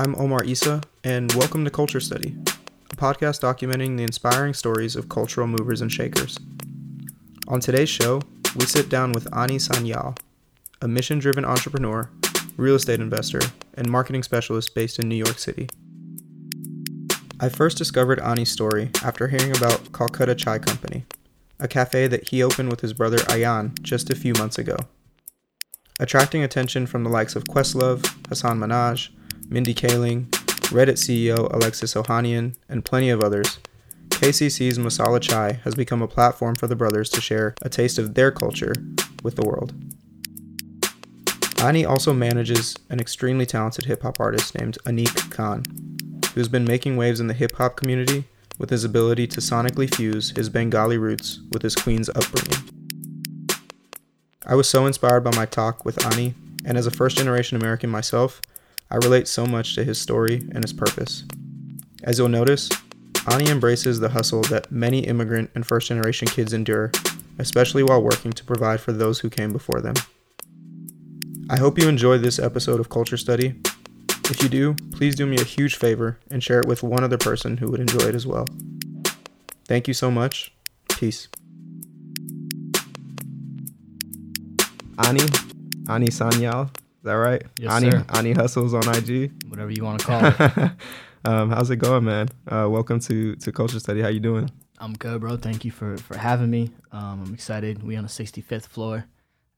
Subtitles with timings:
[0.00, 2.36] I'm Omar Isa, and welcome to Culture Study,
[2.92, 6.38] a podcast documenting the inspiring stories of cultural movers and shakers.
[7.48, 8.22] On today's show,
[8.54, 10.16] we sit down with Ani Sanyal,
[10.80, 12.08] a mission driven entrepreneur,
[12.56, 13.40] real estate investor,
[13.74, 15.68] and marketing specialist based in New York City.
[17.40, 21.06] I first discovered Ani's story after hearing about Calcutta Chai Company,
[21.58, 24.76] a cafe that he opened with his brother Ayan just a few months ago.
[25.98, 29.08] Attracting attention from the likes of Questlove, Hasan Minhaj,
[29.50, 30.26] Mindy Kaling,
[30.68, 33.58] Reddit CEO Alexis Ohanian, and plenty of others,
[34.10, 38.12] KCC's Masala Chai has become a platform for the brothers to share a taste of
[38.12, 38.74] their culture
[39.22, 39.72] with the world.
[41.62, 45.62] Ani also manages an extremely talented hip hop artist named Anik Khan,
[46.34, 48.24] who's been making waves in the hip hop community
[48.58, 52.68] with his ability to sonically fuse his Bengali roots with his Queens upbringing.
[54.46, 56.34] I was so inspired by my talk with Ani,
[56.66, 58.42] and as a first generation American myself,
[58.90, 61.24] I relate so much to his story and his purpose.
[62.04, 62.68] As you'll notice,
[63.30, 66.90] Ani embraces the hustle that many immigrant and first generation kids endure,
[67.38, 69.94] especially while working to provide for those who came before them.
[71.50, 73.60] I hope you enjoyed this episode of Culture Study
[74.30, 77.16] if you do, please do me a huge favor and share it with one other
[77.16, 78.44] person who would enjoy it as well.
[79.66, 80.52] Thank you so much.
[80.90, 81.28] Peace.
[84.98, 85.22] Ani,
[85.88, 86.70] Ani Sanyal,
[87.08, 87.42] that right?
[87.58, 88.04] Yes, Ani, sir.
[88.10, 89.32] Ani Hustles on IG.
[89.48, 90.70] whatever you want to call it.
[91.24, 92.28] um, how's it going, man?
[92.46, 94.00] Uh, welcome to to Culture Study.
[94.00, 94.50] How you doing?
[94.78, 95.36] I'm good, bro.
[95.36, 96.70] Thank you for for having me.
[96.92, 97.82] Um, I'm excited.
[97.82, 99.06] We on the 65th floor,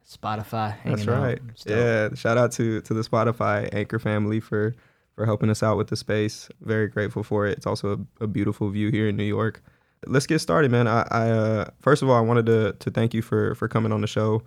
[0.08, 0.76] Spotify.
[0.78, 1.40] Hanging That's right.
[1.66, 2.14] Yeah.
[2.14, 4.74] Shout out to to the Spotify Anchor family for
[5.16, 6.48] for helping us out with the space.
[6.60, 7.58] Very grateful for it.
[7.58, 9.62] It's also a, a beautiful view here in New York.
[10.06, 10.86] Let's get started, man.
[10.86, 13.92] I, I uh, first of all, I wanted to to thank you for for coming
[13.92, 14.42] on the show.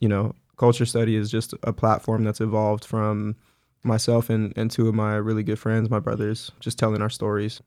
[0.00, 3.34] You know, Culture Study is just a platform that's evolved from
[3.82, 7.62] myself and and two of my really good friends, my brothers, just telling our stories.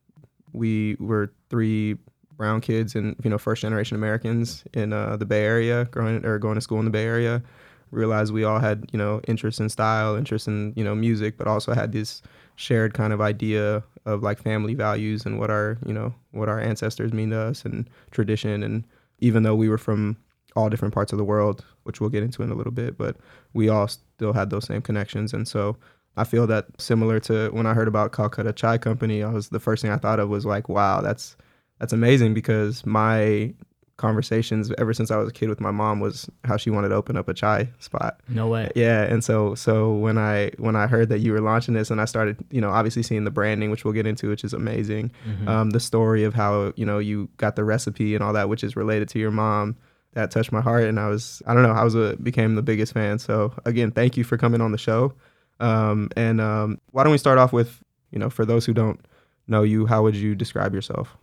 [0.52, 1.98] We were three
[2.38, 6.38] brown kids and you know first generation Americans in uh, the Bay Area, growing or
[6.38, 7.42] going to school in the Bay Area.
[7.90, 11.48] Realized we all had you know interest in style, interest in you know music, but
[11.48, 12.22] also had this
[12.58, 16.60] shared kind of idea of like family values and what our you know what our
[16.60, 18.62] ancestors mean to us and tradition.
[18.62, 18.84] And
[19.18, 20.16] even though we were from
[20.56, 23.18] all different parts of the world, which we'll get into in a little bit, but
[23.54, 25.34] we all still had those same connections.
[25.34, 25.78] And so
[26.16, 29.60] I feel that similar to when I heard about Calcutta Chai Company, I was the
[29.60, 31.36] first thing I thought of was like, wow, that's
[31.80, 33.54] that's amazing because my
[33.98, 36.96] conversations ever since I was a kid with my mom was how she wanted to
[36.96, 38.20] open up a chai spot.
[38.28, 38.72] No way.
[38.76, 42.02] Yeah, and so so when I when I heard that you were launching this and
[42.02, 45.12] I started, you know, obviously seeing the branding, which we'll get into, which is amazing.
[45.28, 45.48] Mhm.
[45.48, 48.64] Um, the story of how you know you got the recipe and all that, which
[48.64, 49.76] is related to your mom,
[50.14, 52.62] that touched my heart, and I was I don't know I was a became the
[52.62, 53.20] biggest fan.
[53.20, 55.14] So again, thank you for coming on the show.
[55.60, 59.00] Um, and um, why don't we start off with you know for those who don't
[59.48, 61.16] know you, how would you describe yourself?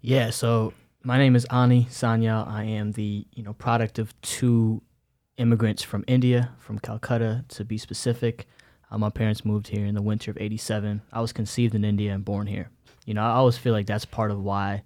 [0.00, 0.30] Yeah.
[0.30, 0.72] So
[1.02, 2.46] my name is Ani Sanyal.
[2.48, 4.82] I am the you know product of two
[5.36, 8.46] immigrants from India, from Calcutta to be specific.
[8.90, 11.02] Uh, my parents moved here in the winter of '87.
[11.12, 12.70] I was conceived in India and born here.
[13.04, 14.82] You know, I always feel like that's part of why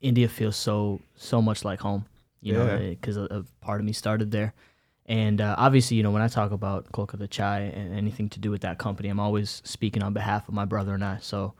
[0.00, 2.06] India feels so so much like home.
[2.40, 4.54] You know, because a, a part of me started there.
[5.06, 8.50] And uh, obviously, you know, when I talk about Kolkata Chai and anything to do
[8.50, 11.18] with that company, I'm always speaking on behalf of my brother and I.
[11.20, 11.54] So,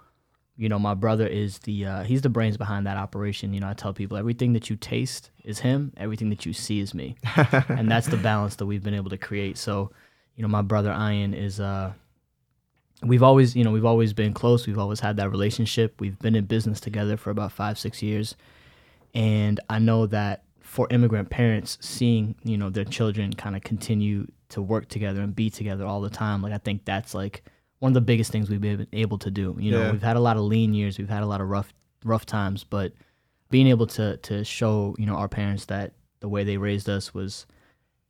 [0.56, 3.52] you know, my brother is the uh, he's the brains behind that operation.
[3.52, 6.80] You know, I tell people everything that you taste is him, everything that you see
[6.80, 7.16] is me,
[7.69, 9.58] and that's the balance that we've been able to create.
[9.58, 9.90] So,
[10.36, 11.92] you know, my brother Ayan is uh,
[13.02, 14.66] we've always you know we've always been close.
[14.66, 16.00] We've always had that relationship.
[16.00, 18.36] We've been in business together for about five six years,
[19.14, 24.26] and I know that for immigrant parents, seeing you know their children kind of continue
[24.50, 27.42] to work together and be together all the time, like I think that's like
[27.81, 29.56] one of the biggest things we've been able to do.
[29.58, 29.91] You know, Yeah.
[29.92, 31.72] we've had a lot of lean years, we've had a lot of rough
[32.04, 32.92] rough times, but
[33.50, 37.12] being able to to show you know our parents that the way they raised us
[37.12, 37.47] was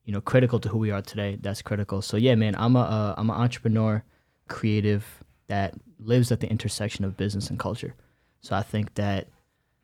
[0.04, 1.38] you know critical to who we are today.
[1.41, 2.03] That's critical.
[2.03, 4.04] So yeah, man, I'm a uh, I'm an entrepreneur,
[4.48, 5.04] creative
[5.47, 7.95] that lives at the intersection of business and culture.
[8.42, 9.28] So I think that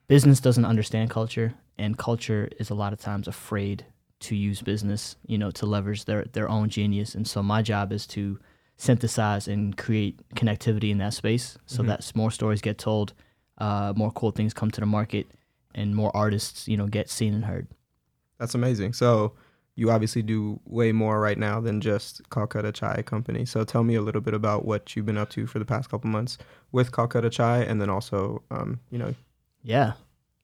[0.08, 3.84] business doesn't understand culture, and culture is a lot of times afraid
[4.20, 7.14] to use business, you know, to leverage their their own genius.
[7.14, 8.38] And so my job is to
[8.78, 11.86] synthesize and create connectivity in that space, so Mhm.
[11.88, 13.14] that more stories get told,
[13.58, 15.26] uh, more cool things come to the market,
[15.74, 17.66] and more artists, you know, get seen and heard.
[18.38, 18.92] That's amazing.
[18.92, 19.32] So
[19.76, 23.44] you obviously do way more right now than just Calcutta Chai Company.
[23.44, 25.90] So tell me a little bit about what you've been up to for the past
[25.90, 26.38] couple months
[26.72, 29.14] with Calcutta Chai, and then also, um, you know,
[29.62, 29.94] Yeah.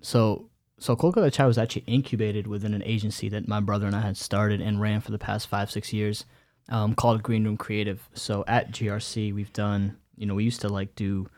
[0.00, 0.48] So
[0.82, 4.16] so Kolkata Chai was actually incubated within an agency that my brother and I had
[4.16, 6.24] started and ran for the past five, six years.
[6.68, 8.08] um, called Green Room Creative.
[8.14, 11.28] So at GRC, we've done, you know, we used to like do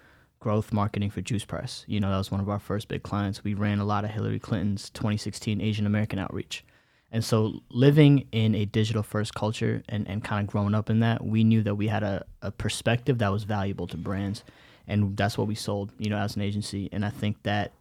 [0.40, 1.84] growth marketing for Juice Press.
[1.86, 3.42] You know, that was one of our first big clients.
[3.42, 6.64] We ran a lot of Hillary Clinton's 2016 Asian American outreach.
[7.10, 11.00] And so living in a digital first culture and, and kind of growing up in
[11.00, 14.42] that, we knew that we had a, a perspective that was valuable to brands.
[14.86, 16.88] And that's what we sold, you know, as an agency.
[16.92, 17.72] And I think that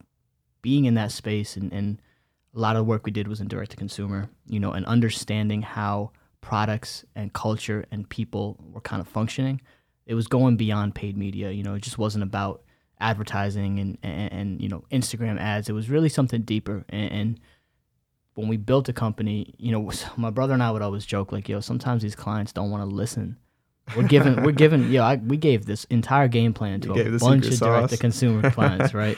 [0.63, 2.01] being in that space and, and
[2.55, 4.85] a lot of the work we did was in direct to consumer, you know, and
[4.87, 6.11] understanding how
[6.41, 9.61] products and culture and people were kind of functioning.
[10.07, 11.51] It was going beyond paid media.
[11.51, 12.63] You know, it just wasn't about
[12.99, 15.69] advertising and, and, and you know Instagram ads.
[15.69, 16.83] It was really something deeper.
[16.89, 17.39] And, and,
[18.35, 21.47] when we built a company, you know, my brother and I would always joke like,
[21.47, 23.37] "Yo, sometimes these clients don't want to listen."
[23.95, 27.19] We're given, we're given, yo, I, we gave this entire game plan to You a
[27.19, 29.17] bunch of direct to consumer clients, right?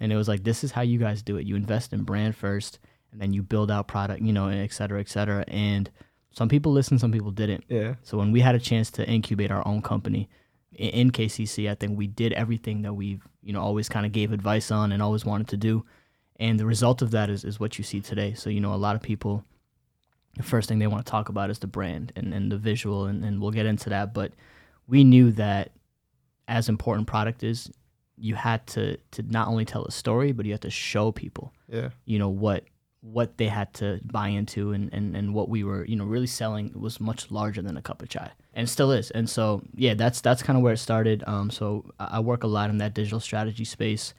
[0.00, 1.46] And it was like, this is how you guys do it.
[1.46, 2.78] You invest in brand first,
[3.12, 5.44] and then you build out product, you know, and et cetera, et cetera.
[5.48, 5.90] And
[6.32, 7.64] some people listened, some people didn't.
[7.68, 7.94] Yeah.
[8.02, 10.28] So when we had a chance to incubate our own company
[10.72, 14.32] in KCC, I think we did everything that we've you know always kind of gave
[14.32, 15.84] advice on and always wanted to do,
[16.36, 18.34] and the result of that is is what you see today.
[18.34, 19.44] So you know a lot of people,
[20.36, 23.06] the first thing they want to talk about is the brand and, and the visual,
[23.06, 24.12] and, and we'll get into that.
[24.12, 24.32] But
[24.88, 25.70] we knew that
[26.48, 27.70] as important product is,
[28.16, 31.52] you had to to not only tell a story, but you had to show people
[31.68, 31.90] Yeah.
[32.04, 32.64] you know what
[33.00, 36.26] what they had to buy into and, and, and what we were you know really
[36.26, 39.10] selling was much larger than a cup of chai and still is.
[39.10, 41.22] And so yeah that's that's kind of where it started.
[41.26, 44.14] Um, so I work a lot in that digital strategy space.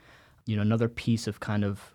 [0.45, 1.91] You know another piece of kind of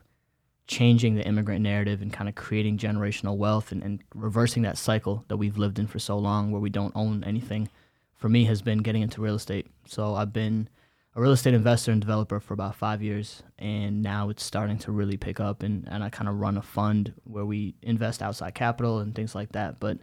[0.66, 5.24] changing the immigrant narrative and kind of creating generational wealth and, and reversing that cycle
[5.28, 7.68] that we've lived in for so long where we don't own anything
[8.16, 9.66] for me has been getting into real estate.
[9.86, 10.68] So i've been
[11.16, 14.92] a real estate investor and developer for about five years, and now it's starting to
[14.92, 15.62] really pick up.
[15.62, 19.34] And, and I kind of run a fund where we invest outside capital and things
[19.34, 19.80] like that.
[19.80, 19.98] But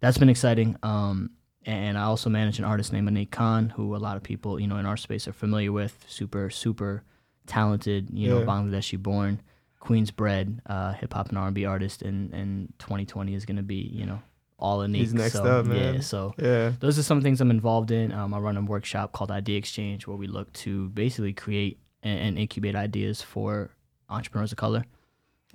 [0.00, 0.76] that's been exciting.
[0.82, 1.30] Um,
[1.64, 4.68] and I also manage an artist named Anik Khan, who a lot of people, you
[4.68, 6.04] know, in our space are familiar with.
[6.06, 7.02] Super, super
[7.46, 8.44] talented, you know, Yeah.
[8.46, 9.40] Bangladeshi born,
[9.80, 12.02] Queens bred, uh, hip hop and R&B artist.
[12.02, 14.20] And, and 2020 is going to be, you know,
[14.58, 14.96] all Anik.
[14.96, 15.94] He's next so, up, man.
[15.96, 16.72] Yeah, so Yeah.
[16.80, 18.12] those are some things I'm involved in.
[18.12, 22.18] Um, I run a workshop called Idea Exchange where we look to basically create and,
[22.20, 23.70] and incubate ideas for
[24.08, 24.84] entrepreneurs of color.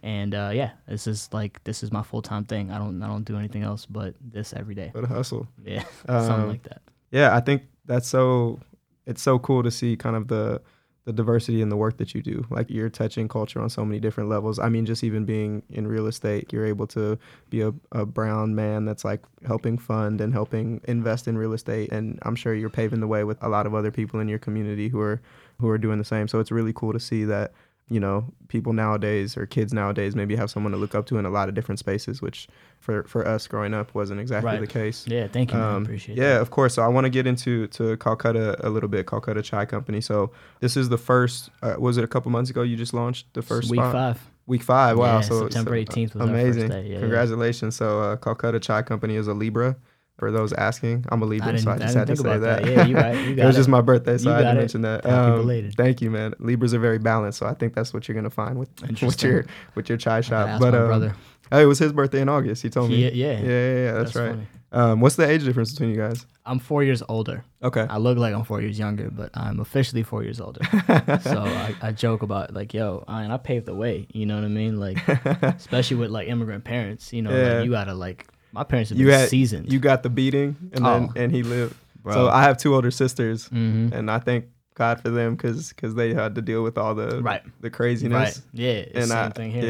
[0.03, 2.71] And uh, yeah, this is like this is my full time thing.
[2.71, 4.89] I don't I don't do anything else but this every day.
[4.93, 5.47] What a hustle.
[5.63, 6.81] Yeah, Um, something like that.
[7.11, 8.59] yeah, I think that's so.
[9.05, 10.61] It's so cool to see kind of the
[11.05, 12.45] the diversity in the work that you do.
[12.49, 14.59] Like you're touching culture on so many different levels.
[14.59, 17.17] I mean, just even being in real estate, you're able to
[17.49, 21.91] be a, a brown man that's like helping fund and helping invest in real estate.
[21.91, 24.39] And I'm sure you're paving the way with a lot of other people in your
[24.39, 25.21] community who are
[25.59, 26.27] who are doing the same.
[26.27, 27.53] So it's really cool to see that
[27.91, 31.25] you know people nowadays or kids nowadays maybe have someone to look up to in
[31.25, 32.47] a lot of different spaces, which
[32.79, 34.61] for for us growing up wasn't exactly Right.
[34.61, 35.05] the case.
[35.07, 35.59] Yeah, thank you.
[35.59, 36.41] Um, Appreciate yeah, that.
[36.41, 36.73] of course.
[36.75, 39.05] So I want to get into to Calcutta a little bit.
[39.07, 40.01] Calcutta Chai Company.
[40.01, 41.49] So this is the first.
[41.61, 42.61] Uh, was it a couple months ago?
[42.63, 43.91] You just launched the first week spot?
[43.93, 44.29] five.
[44.47, 44.97] Week five.
[44.97, 45.15] Wow.
[45.17, 46.69] Yeah, so September so, 18th was amazing.
[46.69, 46.83] day.
[46.87, 46.99] Yeah, yeah.
[47.01, 47.75] Congratulations.
[47.75, 49.75] So uh, Calcutta Chai Company is a Libra.
[50.21, 52.37] For those asking, I'm a Libra, I so I I just didn't had to say
[52.37, 52.61] that.
[52.63, 52.71] that.
[52.71, 54.49] Yeah, you got, you got it was just my birthday, so You I had to
[54.51, 54.53] it.
[54.61, 55.03] mention that.
[55.03, 56.35] Um, thank you, man.
[56.37, 58.69] Libras are very balanced, so I think that's what you're gonna find with
[59.01, 60.59] with your with your chai shop.
[60.59, 61.15] But um, brother.
[61.51, 62.61] oh, it was his birthday in August.
[62.61, 62.97] He told me.
[62.97, 64.29] He- yeah, yeah, yeah, yeah, that's, right.
[64.29, 64.47] funny.
[64.73, 66.27] Um, what's the age difference between you guys?
[66.45, 67.43] I'm four years older.
[67.63, 67.87] Okay.
[67.89, 70.61] I look like I'm four years younger, but I'm officially four years older.
[71.23, 74.07] so I, I joke about like, yo, I, and I paved the way.
[74.13, 74.79] You know what I mean?
[74.79, 74.99] Like,
[75.41, 77.11] especially with like immigrant parents.
[77.11, 77.53] You know, Yeah.
[77.55, 78.27] like, you gotta like.
[78.53, 79.71] My parents have you been had seasoned.
[79.71, 81.13] you got the beating, and then Oh.
[81.15, 81.75] and he lived.
[82.03, 82.13] bro.
[82.13, 85.95] So I have two older sisters, hmm and I thank God for them because because
[85.95, 87.41] they had to deal with all the Right.
[87.61, 88.13] the craziness.
[88.13, 88.41] Right.
[88.53, 88.85] Yeah.
[88.95, 89.63] And same I, thing here.
[89.63, 89.69] yeah,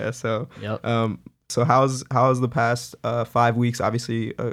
[0.00, 0.10] yeah, yeah.
[0.12, 0.86] So Yep.
[0.86, 1.18] um,
[1.48, 3.80] so how's how's the past uh, five weeks?
[3.80, 4.52] Obviously, uh,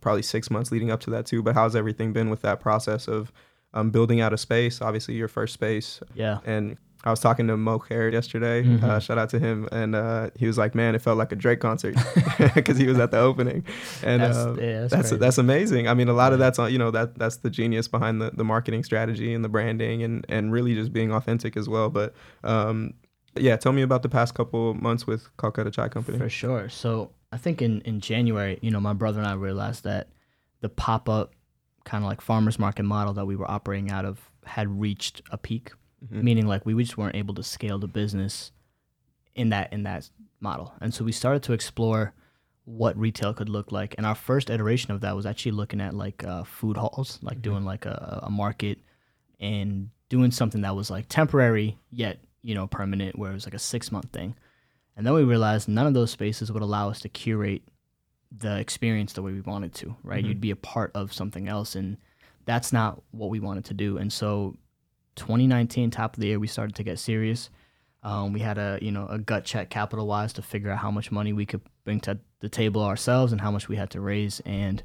[0.00, 1.42] probably six months leading up to that too.
[1.42, 3.32] But how's everything been with that process of
[3.74, 4.80] um, building out a space?
[4.80, 6.38] Obviously, your first space, Yeah.
[6.46, 8.64] and I was talking to Mo Care yesterday.
[8.64, 8.82] Mhm.
[8.82, 11.36] Uh, shout out to him, and uh, he was like, "Man, it felt like a
[11.36, 11.94] Drake concert
[12.54, 13.64] because he was at the opening."
[14.02, 15.86] And That's- uh, yeah, that's that's that's amazing.
[15.88, 18.30] I mean, a lot of that's on you know that that's the genius behind the,
[18.30, 21.88] the marketing strategy and the branding and and really just being authentic as well.
[21.90, 22.12] But
[22.44, 22.94] um,
[23.36, 26.18] yeah, tell me about the past couple months with Calcutta Chai Company.
[26.18, 26.68] For sure.
[26.68, 30.08] So I think in, in January, you know, my brother and I realized that
[30.60, 31.32] the pop up
[31.84, 35.38] kind of like farmers market model that we were operating out of had reached a
[35.38, 35.72] peak,
[36.12, 36.22] Mhm.
[36.22, 38.52] meaning like we just weren't able to scale the business
[39.34, 40.08] in that in that
[40.40, 40.74] model.
[40.80, 42.12] And so we started to explore
[42.64, 43.94] what retail could look like.
[43.96, 47.38] And our first iteration of that was actually looking at like uh, food halls, like
[47.38, 47.42] Mhm.
[47.42, 48.78] doing like a, a market
[49.38, 53.54] and doing something that was like temporary yet you know permanent, where it was like
[53.54, 54.34] a six month thing.
[54.96, 57.62] And then we realized none of those spaces would allow us to curate
[58.36, 60.24] the experience the way we wanted to, right?
[60.24, 60.28] Mhm.
[60.28, 61.96] You'd be a part of something else, and
[62.46, 63.98] that's not what we wanted to do.
[63.98, 64.56] And so,
[65.16, 67.50] 2019, top of the year, we started to get serious.
[68.02, 70.92] Um, we had a you know a gut check capital wise to figure out how
[70.92, 74.00] much money we could bring to the table ourselves and how much we had to
[74.00, 74.40] raise.
[74.40, 74.82] And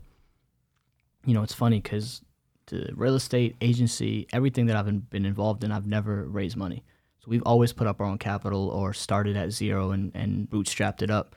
[1.26, 2.22] you know, it's funny because
[2.68, 6.84] the real estate agency, everything that I've been, been involved in, I've never raised money.
[7.20, 11.04] So we've always put up our own capital or started at zero and, and bootstrapped
[11.04, 11.36] it up.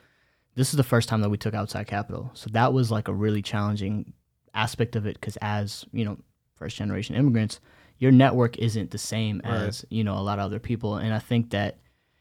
[0.55, 2.31] This is the first time that we took outside capital.
[2.33, 4.13] So that was like a really challenging
[4.55, 6.17] aspect of it because as, you know,
[6.55, 7.59] first generation immigrants,
[7.97, 9.53] your network isn't the same Right.
[9.53, 10.95] as, you know, a lot of other people.
[10.97, 11.79] And I think that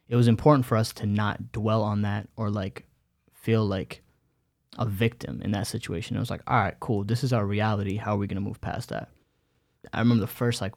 [0.08, 2.86] it was important for us to not dwell on that or like
[3.32, 4.02] feel like
[4.78, 6.16] a victim in that situation.
[6.16, 7.04] It was like, all right, cool.
[7.04, 7.96] This is our reality.
[7.96, 9.08] How are we going to move past that?
[9.92, 10.74] I remember the first like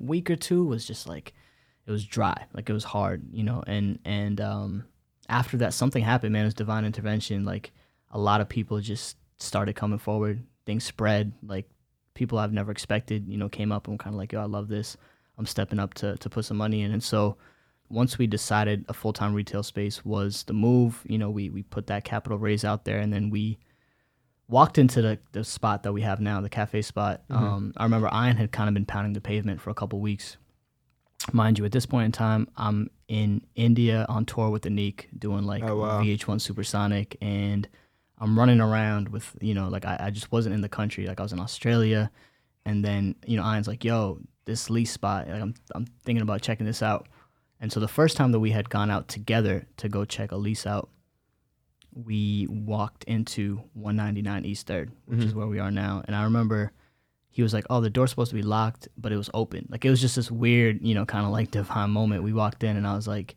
[0.00, 1.32] week or two was just like
[1.86, 3.62] it was dry, like it was hard, you know.
[3.66, 4.84] And and um,
[5.28, 6.42] after that, something happened, man.
[6.42, 7.44] It was divine intervention.
[7.44, 7.72] Like
[8.10, 10.42] a lot of people just started coming forward.
[10.64, 11.32] Things spread.
[11.42, 11.68] Like
[12.16, 14.46] people I've never expected, you know, came up and were kind of like, yo, I
[14.46, 14.96] love this.
[15.38, 16.90] I'm stepping up to to put some money in.
[16.90, 17.36] And so
[17.88, 21.62] once we decided a full time retail space was the move, you know, we we
[21.62, 23.58] put that capital raise out there, and then we
[24.48, 27.22] walked into the, the spot that we have now, the cafe spot.
[27.28, 27.36] Mhm.
[27.36, 30.36] Um, I remember Ayan had kind of been pounding the pavement for a couple weeks.
[31.32, 35.44] Mind you, at this point in time, I'm in India on tour with Anik, doing
[35.44, 36.00] like Oh, wow.
[36.02, 37.68] VH1 Supersonic, and
[38.18, 41.06] I'm running around with, you know, like I, I just wasn't in the country.
[41.06, 42.10] Like I was in Australia,
[42.64, 46.40] and then you know, Ayan's like, "Yo, this lease spot, like I'm I'm thinking about
[46.42, 47.08] checking this out."
[47.60, 50.36] And so the first time that we had gone out together to go check a
[50.36, 50.88] lease out,
[51.94, 55.36] we walked into 199 East Third, which is Mhm.
[55.36, 56.02] where we are now.
[56.06, 56.72] And I remember
[57.30, 59.84] he was like, "Oh, the door's supposed to be locked, but it was open." Like
[59.84, 62.22] it was just this weird, you know, kind of like divine moment.
[62.22, 63.36] We walked in, and I was like,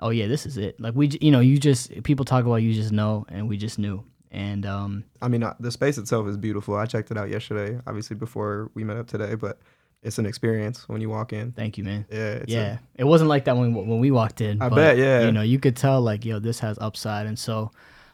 [0.00, 2.72] "Oh yeah, this is it." Like we, you know, you just people talk about you
[2.74, 4.04] just know, and we just knew.
[4.30, 6.74] And um, I mean, uh, the space itself is beautiful.
[6.74, 9.60] I checked it out yesterday, obviously before we met up today, but
[10.02, 11.52] it's an experience when you walk in.
[11.52, 12.04] thank you, man.
[12.10, 14.60] Yeah, it's a- yeah, it wasn't like that when when we walked in.
[14.60, 15.24] I but, bet, yeah.
[15.24, 17.70] You know, you could tell like, yo, this has upside, and so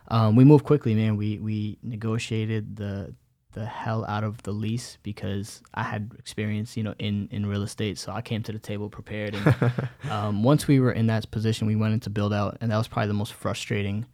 [0.08, 1.16] um, we moved quickly, man.
[1.16, 3.14] We we negotiated the
[3.52, 7.62] the hell out of the lease because I had experience, you know, in in real
[7.62, 9.34] estate, so I came to the table prepared.
[9.34, 9.72] And
[10.10, 12.88] um, once we were in that position, we went into build out, and that was
[12.88, 14.06] probably the most frustrating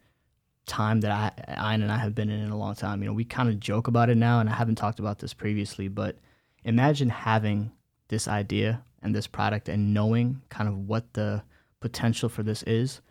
[0.65, 3.01] time that I, Ayan and I have been in in a long time.
[3.01, 5.33] You know, we kind of joke about it now, and I haven't talked about this
[5.33, 6.17] previously, but
[6.63, 7.71] imagine having
[8.09, 11.43] this idea and this product and knowing kind of what the
[11.79, 13.01] potential for this is.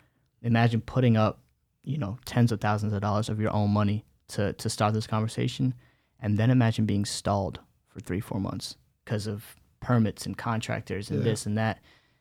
[0.42, 1.40] Imagine putting up,
[1.84, 5.06] you know, tens of thousands of dollars of your own money to to start this
[5.06, 5.74] conversation,
[6.20, 11.20] and then imagine being stalled for three, four months because of permits and contractors and
[11.20, 11.24] Yeah.
[11.24, 11.80] this and that,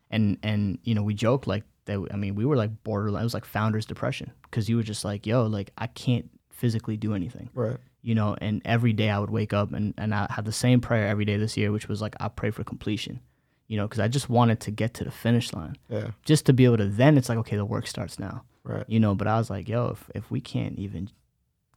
[0.09, 2.05] and and you know, we joke like that.
[2.11, 3.21] I mean, we were like borderline.
[3.21, 6.95] It was like founder's depression because you were just like, yo, like I can't physically
[6.95, 7.75] do anything right.
[8.01, 10.79] you know, and every day I would wake up and, and I had the same
[10.79, 13.19] prayer every day this year, which was like, I pray for completion,
[13.67, 16.53] you know, because I just wanted to get to the finish line Yeah, just to
[16.53, 18.85] be able to, then it's like, okay, the work starts now, right.
[18.87, 21.09] you know, but I was like, yo, if, if we can't even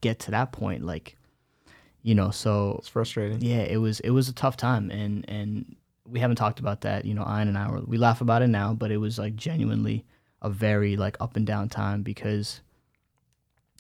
[0.01, 1.17] get to that point, like,
[2.09, 3.41] you know, so It's frustrating.
[3.43, 7.05] yeah, it was, it was a tough time and, and we haven't talked about that,
[7.05, 9.37] you know, Ayan and I were, we laugh about it now, but it was like
[9.37, 10.05] genuinely
[10.41, 12.63] a very like up and down time because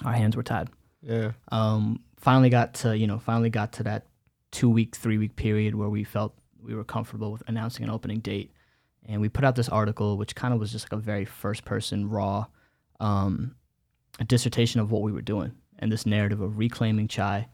[0.05, 0.69] our hands were tied.
[1.03, 4.07] Yeah, um, finally got to you know finally got to that
[4.51, 8.21] two week three week period where we felt we were comfortable with announcing an opening
[8.21, 8.51] date.
[9.07, 11.65] And we put out this article which kind of was just like a very first
[11.65, 12.47] person raw
[13.01, 13.55] um,
[14.27, 17.49] dissertation of what we were doing and this narrative of reclaiming chai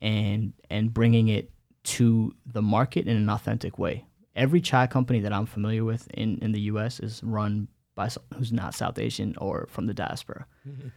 [0.00, 1.50] and and bringing it
[1.84, 6.38] to the market in an authentic way every chai company that i'm familiar with in,
[6.38, 10.46] in the us is run by someone who's not south asian or from the diaspora
[10.68, 10.88] mm-hmm.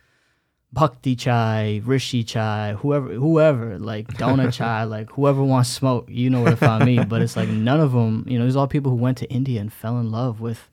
[0.72, 6.42] Bhakti chai, Rishi chai, whoever, whoever, like Dona chai, like whoever wants smoke, you know
[6.42, 7.04] where to find me.
[7.04, 9.62] But it's like none of them, you know, there's all people who went to India
[9.62, 10.70] and fell in love with,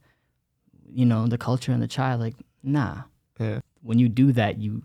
[0.87, 2.15] you know, the culture and the chai.
[2.15, 3.03] Like, nah.
[3.41, 3.61] Yeah.
[3.83, 4.83] When you do that, you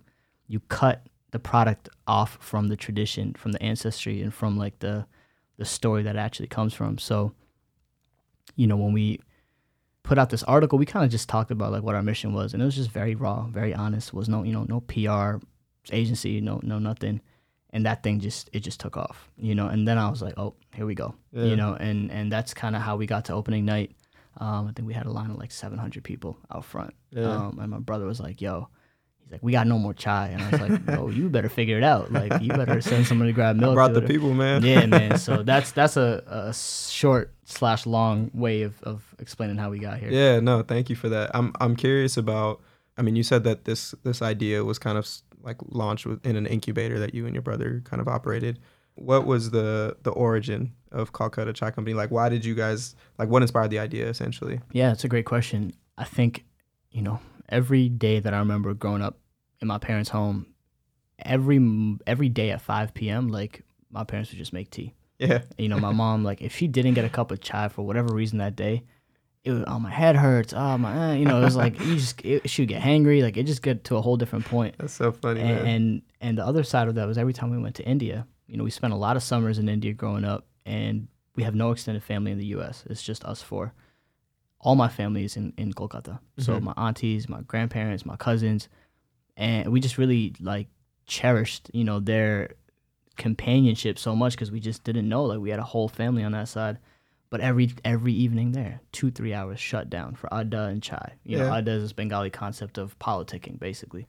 [0.48, 5.06] you cut the product off from the tradition, from the ancestry, and from like the
[5.58, 6.98] the story that actually comes from.
[6.98, 7.34] So,
[8.56, 9.20] you know, when we
[10.04, 12.54] put out this article, we kind of just talked about like what our mission was,
[12.54, 14.14] and it was just very raw, very honest.
[14.14, 15.44] Was no, you know, no PR
[15.92, 17.22] agency, no, no nothing,
[17.72, 19.68] and that thing just it just took off, you know.
[19.68, 21.46] And then I was like, oh, here we go, Yeah.
[21.46, 23.92] you know, and and that's kind of how we got to opening night.
[24.38, 27.24] Um, I think we had a line of like 700 people out front, Yeah.
[27.48, 28.70] um, and my brother was like, yo.
[29.32, 31.84] Like, we got no more chai, and I was like, "Oh, you better figure it
[31.84, 32.12] out.
[32.12, 34.64] Like, you better send somebody to grab milk." I brought the people, man.
[34.64, 35.18] yeah, man.
[35.18, 40.00] So that's that's a, a short slash long way of, of explaining how we got
[40.00, 40.10] here.
[40.10, 41.32] Yeah, no, thank you for that.
[41.34, 42.62] I'm I'm curious about.
[42.98, 45.08] I mean, you said that this this idea was kind of
[45.42, 48.60] like launched in an incubator that you and your brother kind of operated.
[48.96, 51.94] What was the the origin of Calcutta Chai Company?
[51.94, 53.30] Like, why did you guys like?
[53.30, 54.60] What inspired the idea, essentially?
[54.74, 55.74] Yeah, it's a great question.
[55.98, 56.46] I think,
[56.92, 57.20] you know,
[57.50, 59.18] every day that I remember growing up
[59.62, 60.48] in my parents' home,
[61.20, 64.94] every every day at 5 p.m., like my parents would just make tea.
[65.20, 65.41] Yeah.
[65.58, 68.13] You know, my mom, like, if she didn't get a cup of chai for whatever
[68.13, 68.84] reason that day,
[69.44, 70.51] it was, oh, my head hurts.
[70.56, 73.22] Oh, my, uh, you know, it was like, you just, it, she would get hangry.
[73.22, 74.75] Like, it just get to a whole different point.
[74.80, 77.60] That's so funny, and, and, and the other side of that was every time we
[77.60, 80.48] went to India, you know, we spent a lot of summers in India growing up,
[80.65, 82.84] and we have no extended family in the U.S.
[82.89, 83.74] It's just us four.
[84.60, 86.20] All my family is in, in Kolkata.
[86.39, 86.63] So Mhm.
[86.63, 88.70] my aunties, my grandparents, my cousins,
[89.38, 90.68] and we just really like
[91.06, 92.52] cherished, you know, their
[93.18, 96.32] companionship so much because we just didn't know like we had a whole family on
[96.32, 96.78] that side.
[97.30, 101.14] But every every evening there, two three hours shut down for adda and chai.
[101.24, 101.56] You know, Yeah.
[101.58, 104.08] adda is this Bengali concept of politicking basically,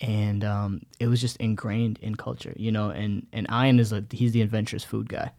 [0.00, 2.52] and um, it was just ingrained in culture.
[2.56, 5.32] You know, and and Ayan is a he's the adventurous food guy.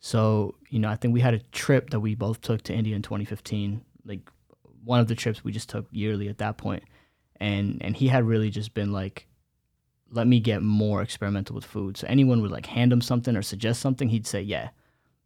[0.00, 2.96] So you know, I think we had a trip that we both took to India
[2.96, 3.82] in 2015.
[4.04, 4.28] Like
[4.84, 6.82] one of the trips we just took yearly at that point,
[7.40, 9.26] and and he had really just been like,
[10.10, 11.96] let me get more experimental with food.
[11.96, 14.70] So anyone would like hand him something or suggest something, he'd say, yeah,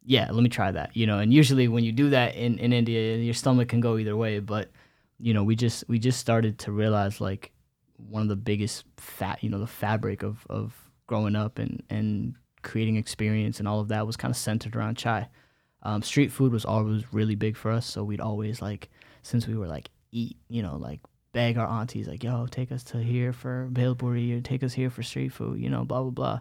[0.04, 0.96] yeah, let me try that.
[0.96, 3.98] You know, and usually when you do that in in India, your stomach can go
[3.98, 4.38] either way.
[4.40, 4.70] But
[5.18, 7.52] you know, we just we just started to realize like
[7.96, 10.74] one of the biggest fat, you know, the fabric of of
[11.06, 14.96] growing up and and creating experience and all of that was kind of centered around
[14.96, 15.28] chai.
[15.82, 18.90] Um, street food was always really big for us, so we'd always like
[19.22, 21.00] since we were like eat, you know, like
[21.32, 24.90] beg our aunties like, "Yo, take us to here for bhelpuri or take us here
[24.90, 26.40] for street food," you know, blah blah blah.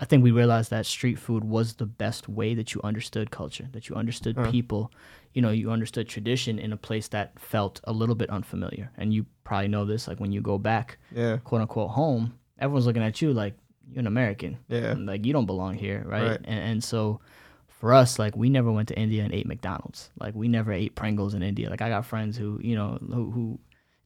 [0.00, 3.68] I think we realized that street food was the best way that you understood culture,
[3.72, 4.48] that you understood Huh.
[4.52, 4.92] people,
[5.34, 8.92] you know, you understood tradition in a place that felt a little bit unfamiliar.
[8.96, 11.38] And you probably know this, like when you go back, Yeah.
[11.38, 13.54] quote unquote, home, everyone's looking at you like
[13.90, 14.94] you're an American Yeah.
[14.98, 16.40] like you don't belong here right, Right.
[16.44, 17.20] And, and so
[17.68, 20.94] for us like we never went to india and ate mcdonald's like we never ate
[20.96, 23.58] pringles in india like i got friends who you know who, who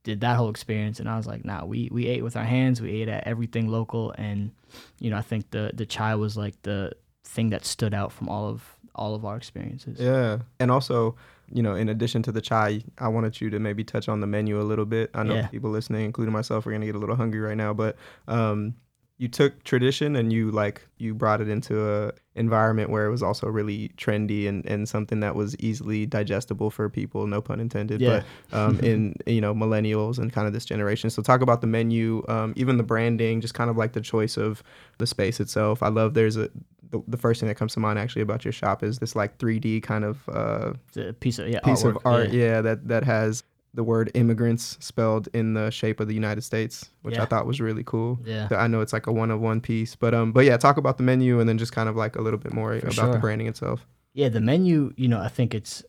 [0.04, 2.80] did that whole experience and i was like nah we we ate with our hands
[2.80, 4.50] we ate at everything local and
[4.98, 6.90] you know i think the the chai was like the
[7.24, 10.40] thing that stood out from all of all of our experiences Yeah.
[10.60, 11.16] And also,
[11.50, 14.26] you know, in addition to the chai, I wanted you to maybe touch on the
[14.26, 15.10] menu a little bit.
[15.14, 15.46] I know Yeah.
[15.46, 17.96] people listening, including myself, are going to get a little hungry right now, but
[18.28, 18.74] um,
[19.22, 23.22] you took tradition and you like you brought it into a environment where it was
[23.22, 28.00] also really trendy and, and something that was easily digestible for people, no pun intended,
[28.00, 28.24] Yeah.
[28.50, 31.08] but um, in, you know, millennials and kind of this generation.
[31.08, 34.36] So talk about the menu, um, even the branding, just kind of like the choice
[34.36, 34.60] of
[34.98, 35.84] the space itself.
[35.84, 36.50] I love there's a,
[36.90, 39.38] the, the first thing that comes to mind actually about your shop is this like
[39.38, 40.72] 3D kind of uh,
[41.20, 42.60] piece of yeah piece of artwork, art, yeah.
[42.60, 47.18] that that has the word immigrants spelled in the shape of the United States, which
[47.18, 48.18] I thought was really cool.
[48.24, 50.76] yeah I know it's like a one of one piece, but um, but yeah, talk
[50.76, 53.18] about the menu and then just kind of like a little bit more about the
[53.18, 53.86] branding itself.
[54.14, 55.82] Yeah, the menu, you know, I think it's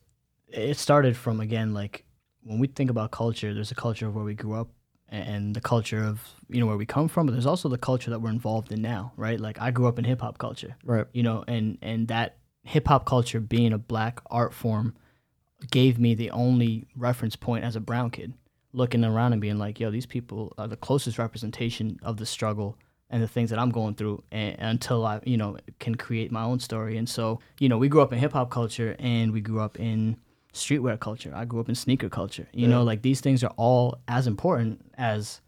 [0.48, 2.06] it started from again like
[2.44, 4.70] when we think about culture, there's a culture of where we grew up
[5.10, 8.10] and the culture of you know where we come from, but there's also the culture
[8.12, 9.40] that we're involved in now, right?
[9.40, 11.06] Like I grew up in hip hop culture, Right.
[11.12, 14.96] you know, and and that hip hop culture being a black art form
[15.72, 18.34] gave me the only reference point as a brown kid,
[18.74, 22.78] looking around and being like, yo, these people are the closest representation of the struggle
[23.10, 26.44] and the things that I'm going through and, until I, you know, can create my
[26.44, 26.98] own story.
[26.98, 29.80] And so, you know, we grew up in hip hop culture and we grew up
[29.80, 30.18] in
[30.54, 31.32] streetwear culture.
[31.36, 32.48] I grew up in sneaker culture.
[32.54, 32.70] You Yeah.
[32.76, 35.42] know, like these things are all as important as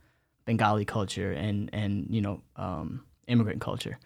[0.46, 3.98] Bengali culture and and you know um, immigrant culture.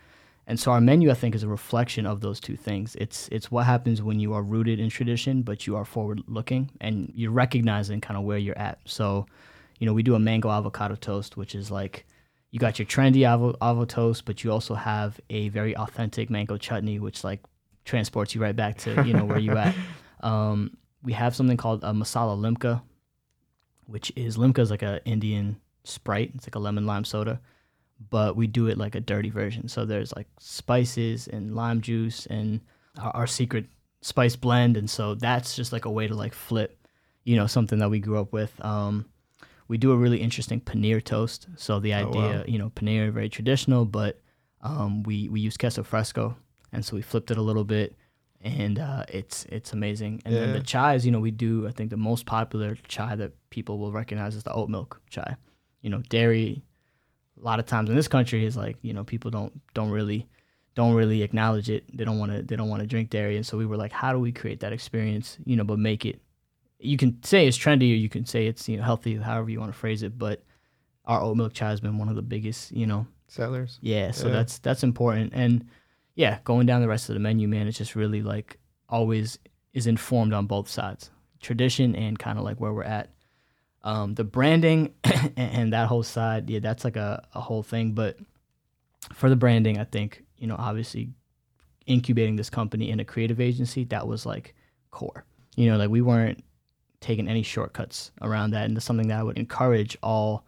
[0.50, 2.96] And so our menu, I think, is a reflection of those two things.
[2.96, 6.72] It's it's what happens when you are rooted in tradition, but you are forward looking
[6.82, 8.80] and you're recognizing kind of where you're at.
[8.86, 9.28] So,
[9.78, 12.08] you know, we do a mango avocado toast, which is like
[12.50, 16.58] you got your trendy avo, avo toast, but you also have a very authentic mango
[16.58, 17.42] chutney, which like
[17.86, 19.76] transports you right back to you know where you at.
[20.22, 22.82] Um, we have something called a masala limca,
[23.86, 26.32] which is limca is like a Indian Sprite.
[26.36, 27.40] It's like a lemon lime soda,
[28.10, 29.68] but we do it like a dirty version.
[29.68, 32.62] So there's like spices and lime juice and
[33.00, 33.66] our, our secret
[34.02, 36.78] spice blend, and so that's just like a way to like flip,
[37.24, 38.54] you know, something that we grew up with.
[38.64, 39.06] Um,
[39.68, 41.48] we do a really interesting paneer toast.
[41.58, 42.44] So the Oh, idea, wow.
[42.48, 44.20] you know, paneer very traditional, but
[44.62, 46.36] um, we we use queso fresco,
[46.72, 47.96] and so we flipped it a little bit,
[48.42, 50.22] and uh, it's it's amazing.
[50.26, 50.60] And then Yeah.
[50.60, 53.92] the chais, you know, we do I think the most popular chai that people will
[53.92, 55.36] recognize is the oat milk chai.
[55.82, 56.64] You know, dairy.
[57.40, 60.28] A lot of times in this country is like you know people don't don't really
[60.76, 61.84] don't really acknowledge it.
[61.96, 63.92] They don't want to they don't want to drink dairy, and so we were like,
[63.92, 65.38] how do we create that experience?
[65.46, 66.22] You know, but make it.
[66.80, 69.60] You can say it's trendy, or you can say it's you know healthy, however you
[69.60, 70.18] want to phrase it.
[70.18, 70.44] But
[71.06, 73.80] our oat milk chai has been one of the biggest, you know, Sellers.
[73.82, 74.34] yeah, so Yeah.
[74.34, 75.34] that's that's important.
[75.34, 75.66] And
[76.16, 78.58] yeah, going down the rest of the menu, man, it's just really like
[78.90, 79.40] always
[79.74, 81.10] is informed on both sides,
[81.42, 83.10] tradition and kind of like where we're at.
[83.84, 84.94] Um, the branding
[85.38, 87.94] and, that whole side, yeah, that's like a, a whole thing.
[87.94, 88.18] But
[89.14, 91.10] for the branding, I think you know, obviously,
[91.86, 94.56] incubating this company in a creative agency that was like
[94.92, 95.26] core.
[95.56, 96.44] You know, like we weren't
[97.02, 100.46] taking any shortcuts around that, and it's something that I would encourage all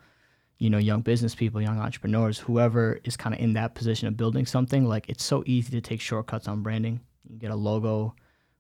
[0.58, 4.16] you know, young business people, young entrepreneurs, whoever is kind of in that position of
[4.16, 7.00] building something, like it's so easy to take shortcuts on branding.
[7.28, 8.14] You get a logo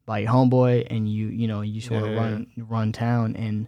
[0.08, 2.16] by your homeboy and you, you know, you to Yeah.
[2.16, 3.68] run run town and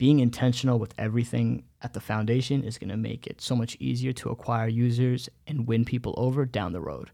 [0.00, 4.14] being intentional with everything at the foundation is going to make it so much easier
[4.14, 7.10] to acquire users and win people over down the road.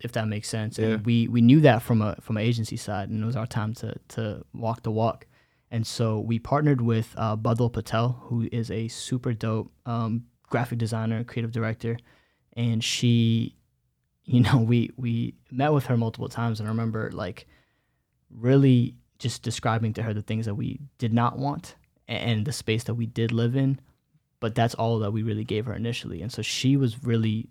[0.00, 0.80] If that makes sense.
[0.80, 0.86] Yeah.
[0.86, 3.46] And we we knew that from a from an agency side and it was our
[3.46, 5.26] time to to walk the walk.
[5.70, 10.78] And so we partnered with uh, Badal Patel, who is a super dope um, graphic
[10.78, 11.98] designer, creative director,
[12.54, 13.54] and she,
[14.24, 17.46] you know, we we met with her multiple times, and I remember like
[18.28, 21.76] really just describing to her the things that we did not want
[22.08, 23.80] and the space that we did live in,
[24.40, 27.48] but that's all that we really gave her initially, and so she was really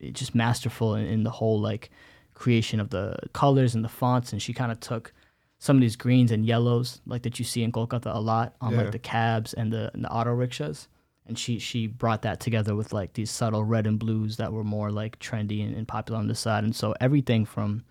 [0.00, 1.90] eh, just masterful in, in the whole like
[2.34, 5.12] creation of the colors and the fonts, and she kind of took
[5.58, 8.72] some of these greens and yellows like that you see in Kolkata a lot on
[8.72, 8.82] Yeah.
[8.82, 10.86] like the cabs and the, and the auto rickshaws.
[11.28, 14.62] And she she brought that together with like these subtle red and blues that were
[14.62, 16.62] more like trendy and, and popular on the side.
[16.62, 17.82] And so everything from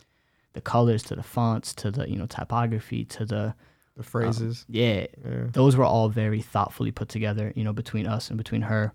[0.53, 3.55] the colors to the fonts to the you know typography to the
[3.95, 4.65] The um, phrases.
[4.67, 5.45] yeah yeah.
[5.51, 8.93] those were all very thoughtfully put together, you know, between us and between her.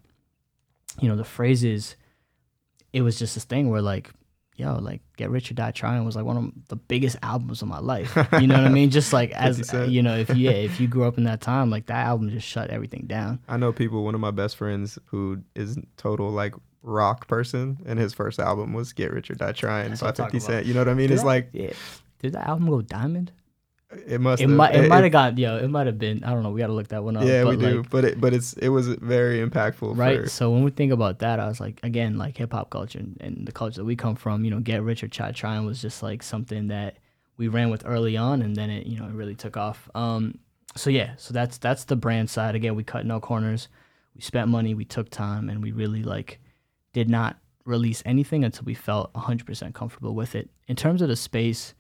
[1.01, 1.97] You know, the phrases,
[2.93, 4.11] it was just this thing where like,
[4.57, 7.69] yo, like Get Rich or Die Trying was like one of the biggest albums of
[7.69, 8.15] my life.
[8.39, 8.91] You know what I mean?
[8.99, 11.71] Just like as you know, if you yeah, if you grew up in that time,
[11.71, 13.39] like that album just shut everything down.
[13.49, 14.05] I know people.
[14.05, 18.73] One of my best friends who is total like rock person, and his first album
[18.75, 20.41] was "Get Rich or Die Trying" That's by Fifty.
[20.41, 20.67] Cent.
[20.67, 21.09] You know what I mean?
[21.09, 21.73] Did it's that- like yeah.
[22.19, 23.33] Did that album go diamond?
[24.07, 24.41] It must.
[24.41, 24.57] It have.
[24.57, 26.23] might it might have got yo, it might have been.
[26.23, 26.51] I don't know.
[26.51, 27.25] We got to look that one up.
[27.25, 27.79] Yeah, we do.
[27.79, 29.97] like, but it, but it's it was very impactful.
[29.97, 32.99] right For, so when we think about that i was like again like hip-hop culture
[32.99, 35.67] and, and the culture that we come from you know get rich or try trying
[35.67, 36.99] was just like something that
[37.37, 40.39] we ran with early on and then it you know it really took off um
[40.77, 43.69] so yeah so that's that's the brand side again we cut no corners
[44.15, 46.39] we spent money we took time and we really like
[46.93, 51.17] did not release anything until we felt 100% comfortable with it in terms of the
[51.17, 51.75] space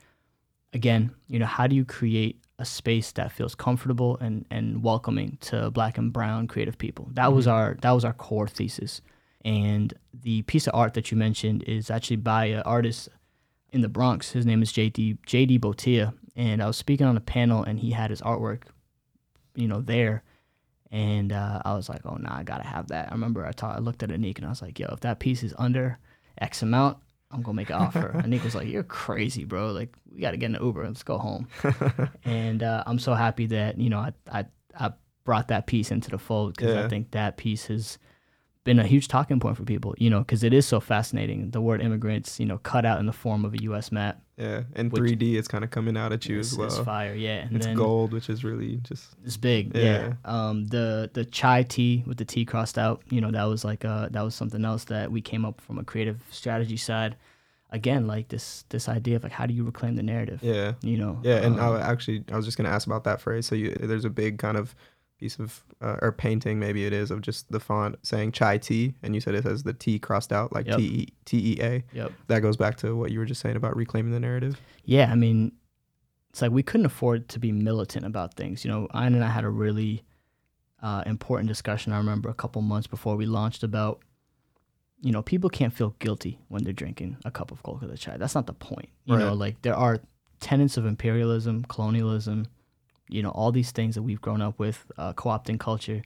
[0.73, 5.39] again you know how do you create a space that feels comfortable and, and welcoming
[5.41, 7.09] to black and brown creative people?
[7.15, 9.01] That was our that was our core thesis.
[9.43, 13.09] And the piece of art that you mentioned is actually by an artist
[13.71, 14.33] in the Bronx.
[14.33, 17.93] His name is JD JD Botia, and I was speaking on a panel, and he
[17.93, 18.65] had his artwork,
[19.55, 20.23] you know, there,
[20.91, 23.09] and uh, I was like, oh nah, I gotta have that.
[23.09, 25.19] I remember I, ta- I looked at Anik and I was like, yo, if that
[25.19, 25.99] piece is under
[26.39, 26.99] X amount,
[27.31, 28.13] I'm gonna make an offer.
[28.17, 29.73] Anik was like, you're crazy, bro.
[29.73, 31.49] Like we gotta get an Uber, let's go home.
[32.25, 34.45] and uh, I'm so happy that you know I I,
[34.79, 34.93] I
[35.25, 37.99] brought that piece into the fold because I think that piece has
[38.65, 41.51] been a huge talking point for people, you know, because it is so fascinating.
[41.51, 43.91] The word immigrants, you know, cut out in the form of a U.S.
[43.91, 44.21] map.
[44.37, 46.67] yeah, and 3D is kind of coming out at you It's, as well.
[46.67, 47.39] it's fire, yeah.
[47.47, 49.83] And It's then gold, which is really just It's big, yeah.
[49.83, 50.13] Yeah.
[50.27, 53.85] Um, the the chai tea with the T crossed out, you know, that was like
[53.87, 57.17] uh that was something else that we came up from a creative strategy side.
[57.71, 60.41] Again, like this this idea of like how do you reclaim the narrative?
[60.43, 60.75] yeah.
[60.83, 61.19] You know.
[61.23, 63.47] Yeah, and um, I actually I was just gonna ask about that phrase.
[63.47, 64.75] So you, there's a big kind of
[65.21, 68.95] piece of uh, or painting maybe it is of just the font saying chai tea,
[69.03, 70.79] and you said it has the T crossed out like Yep.
[70.79, 71.85] T E T E A.
[71.93, 72.13] Yep.
[72.29, 74.61] That goes back to what you were just saying about reclaiming the narrative.
[74.85, 75.53] Yeah, I mean,
[76.31, 78.65] it's like we couldn't afford to be militant about things.
[78.65, 80.03] You know, Ayan and I had a really
[80.83, 81.93] uh, important discussion.
[81.93, 84.01] I remember a couple months before we launched about,
[85.03, 88.17] you know, people can't feel guilty when they're drinking a cup of Kolkata chai.
[88.17, 88.89] That's not the point.
[89.05, 89.99] You know, like there are
[90.41, 92.47] tenets of imperialism, colonialism,
[93.13, 96.03] you know, all these things that we've grown up with, uh, co-opting culture,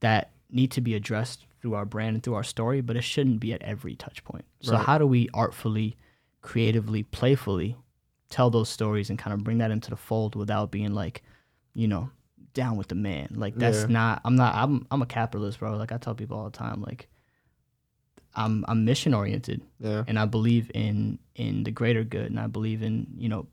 [0.00, 3.40] that need to be addressed through our brand and through our story, but it shouldn't
[3.40, 4.44] be at every touch point.
[4.60, 4.84] So Right.
[4.84, 5.96] how do we artfully,
[6.42, 7.76] creatively, playfully
[8.28, 11.22] tell those stories and kind of bring that into the fold without being like,
[11.72, 12.10] you know,
[12.52, 13.28] down with the man.
[13.34, 13.86] Like that's Yeah.
[13.88, 15.76] not I'm not I'm I'm a capitalist, bro.
[15.76, 17.08] Like I tell people all the time, like
[18.34, 22.46] I'm I'm mission oriented Yeah, and I believe in in the greater good and I
[22.46, 23.46] believe in, you know,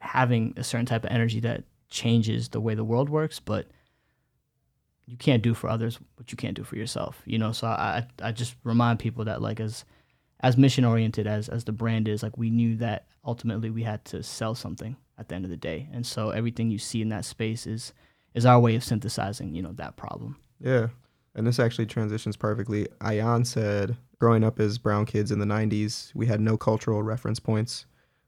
[0.00, 3.66] having a certain type of energy that changes the way the world works, but
[5.06, 7.22] you can't do for others what you can't do for yourself.
[7.24, 9.84] You know, so I I just remind people that like as
[10.40, 14.04] as mission oriented as as the brand is, like we knew that ultimately we had
[14.06, 15.88] to sell something at the end of the day.
[15.92, 17.92] And so everything you see in that space is
[18.34, 20.36] is our way of synthesizing, you know, that problem.
[20.60, 20.88] yeah.
[21.34, 22.86] and this actually transitions perfectly.
[23.00, 27.40] Ayan said, growing up as brown kids in the 90s, we had no cultural reference
[27.40, 27.86] points.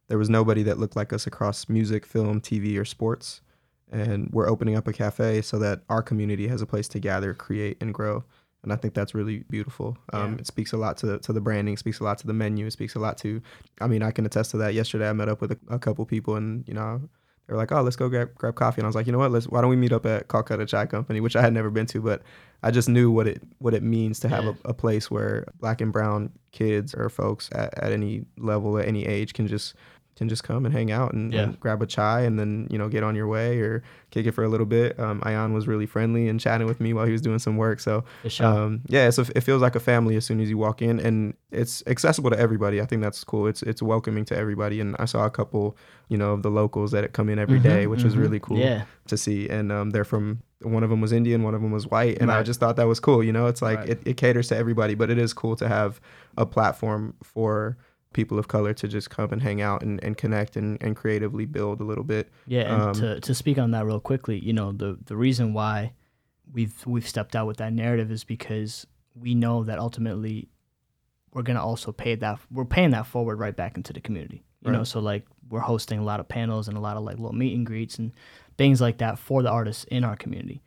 [0.09, 3.43] There was nobody that looked like us across music, film, TV, or sports.
[3.91, 7.33] And we're opening up a cafe so that our community has a place to gather,
[7.35, 8.25] create, and grow.
[8.63, 9.97] And I think that's really beautiful.
[10.13, 10.39] Um, Yeah.
[10.41, 12.73] It speaks a lot to, to the branding, speaks a lot to the menu, it
[12.73, 13.41] speaks a lot to,
[13.81, 14.75] I mean, I can attest to that.
[14.75, 17.01] Yesterday, I met up with a, a couple people and, you know,
[17.47, 19.19] they were like, "Oh, let's go grab grab coffee," and I was like, "You know
[19.19, 19.31] what?
[19.33, 21.87] Let's why don't we meet up at Calcutta Chai Company, which I had never been
[21.87, 22.21] to, but
[22.63, 24.53] I just knew what it what it means to have Yeah.
[24.67, 28.87] a, a place where black and brown kids or folks at, at any level at
[28.87, 29.75] any age can just
[30.19, 31.43] can just come and hang out and, Yeah.
[31.45, 34.33] and grab a chai and then you know get on your way or kick it
[34.33, 34.99] for a little bit.
[34.99, 37.79] Um, Ayan was really friendly and chatting with me while he was doing some work,
[37.81, 38.05] so
[38.41, 41.35] um, yeah, so it feels like a family as soon as you walk in, and
[41.51, 42.81] it's accessible to everybody.
[42.81, 43.47] I think that's cool.
[43.47, 45.77] It's it's welcoming to everybody, and I saw a couple,
[46.09, 48.21] you know, of the locals that come in every day, Mhm, which was mhm.
[48.21, 48.85] really cool Yeah.
[49.07, 49.49] to see.
[49.49, 52.33] And um, they're from one of them was Indian, one of them was white, and
[52.33, 53.23] I just thought that was cool.
[53.23, 53.91] You know, it's like Right.
[53.91, 56.01] it, it caters to everybody, but it is cool to have
[56.37, 57.77] a platform for
[58.13, 61.45] people of color to just come and hang out and, and connect and, and creatively
[61.45, 62.31] build a little bit.
[62.47, 65.53] Yeah, and Um, to to speak on that real quickly, you know, the the reason
[65.53, 65.93] why
[66.53, 70.49] we've we've stepped out with that narrative is because we know that ultimately
[71.35, 74.45] we're gonna also pay that we're paying that forward right back into the community.
[74.65, 77.17] You know, so like we're hosting a lot of panels and a lot of like
[77.17, 78.13] little meet and greets and
[78.57, 80.63] things like that for the artists in our community.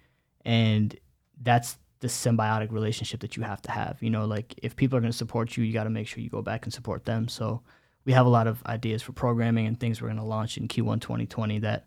[0.45, 0.95] And
[1.41, 3.97] that's the symbiotic relationship that you have to have.
[4.01, 6.41] You know, like if people are gonna support you, you gotta make sure you go
[6.41, 7.27] back and support them.
[7.27, 7.61] So
[8.05, 10.67] we have a lot of ideas for programming and things we're going to launch in
[10.67, 11.85] Q1 2020 that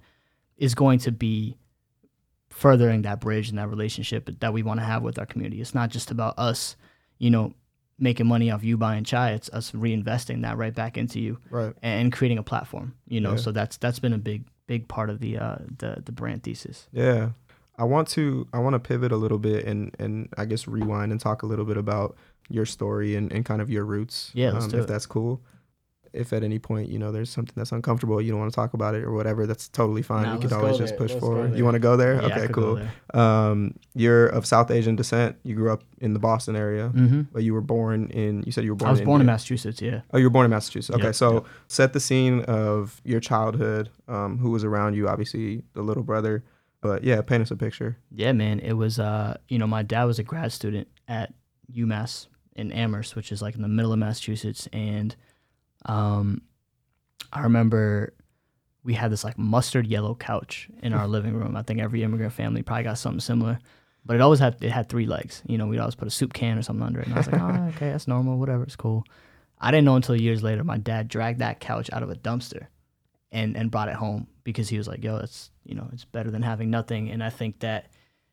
[0.57, 1.57] is going to be
[2.51, 5.61] furthering that bridge and that relationship that we want to have with our community.
[5.61, 6.77] It's not just about us,
[7.19, 7.53] you know,
[7.99, 9.33] making money off you buying chai.
[9.33, 11.75] It's us reinvesting that right back into you Right.
[11.83, 12.95] and creating a platform.
[13.09, 13.37] You know, Yeah.
[13.39, 16.89] so that's that's been a big big part of the uh, the the brand thesis.
[16.93, 17.31] Yeah.
[17.77, 21.13] I want to I want to pivot a little bit and and I guess rewind
[21.13, 22.17] and talk a little bit about
[22.51, 24.31] your story and, and kind of your roots.
[24.35, 24.87] Yeah, um, if it.
[24.87, 25.41] that's cool.
[26.13, 28.73] If at any point, you know, there's something that's uncomfortable, you don't want to talk
[28.75, 30.23] about it or whatever, that's totally fine.
[30.27, 31.57] Nah, we could always just push Let's forward.
[31.59, 32.15] You want to go there?
[32.15, 32.77] Yeah, okay, cool.
[32.77, 33.21] there.
[33.21, 35.35] Um, you're of South Asian descent.
[35.43, 37.23] You grew up in the Boston area, Mm-hmm.
[37.33, 38.45] but you were born in.
[38.47, 38.91] You said you were born.
[38.91, 39.83] I was in born in Massachusetts.
[39.83, 40.03] Yeah.
[40.13, 40.95] Oh, you were born in Massachusetts.
[40.95, 41.45] Okay, Yep, so yep.
[41.67, 43.91] set the scene of your childhood.
[44.07, 45.09] Um, who was around you?
[45.09, 46.45] Obviously, the little brother.
[46.85, 47.97] But yeah, paint us a picture.
[48.15, 48.59] Yeah, man.
[48.61, 51.33] It was uh, you know, my dad was a grad student at
[51.75, 55.17] UMass in Amherst, which is like in the middle of Massachusetts, and
[55.87, 56.43] um,
[57.33, 58.13] I remember
[58.83, 61.57] we had this like mustard yellow couch in our living room.
[61.57, 63.59] I think every immigrant family probably got something similar,
[64.05, 65.43] but it always had it had three legs.
[65.47, 67.33] You know, we'd always put a soup can or something under it, and I was
[67.33, 69.05] like, oh, okay, that's normal, whatever, it's cool.
[69.59, 72.67] I didn't know until years later my dad dragged that couch out of a dumpster
[73.33, 76.31] and and brought it home because he was like, "Yo, it's you know, it's better
[76.31, 77.91] than having nothing." And I think that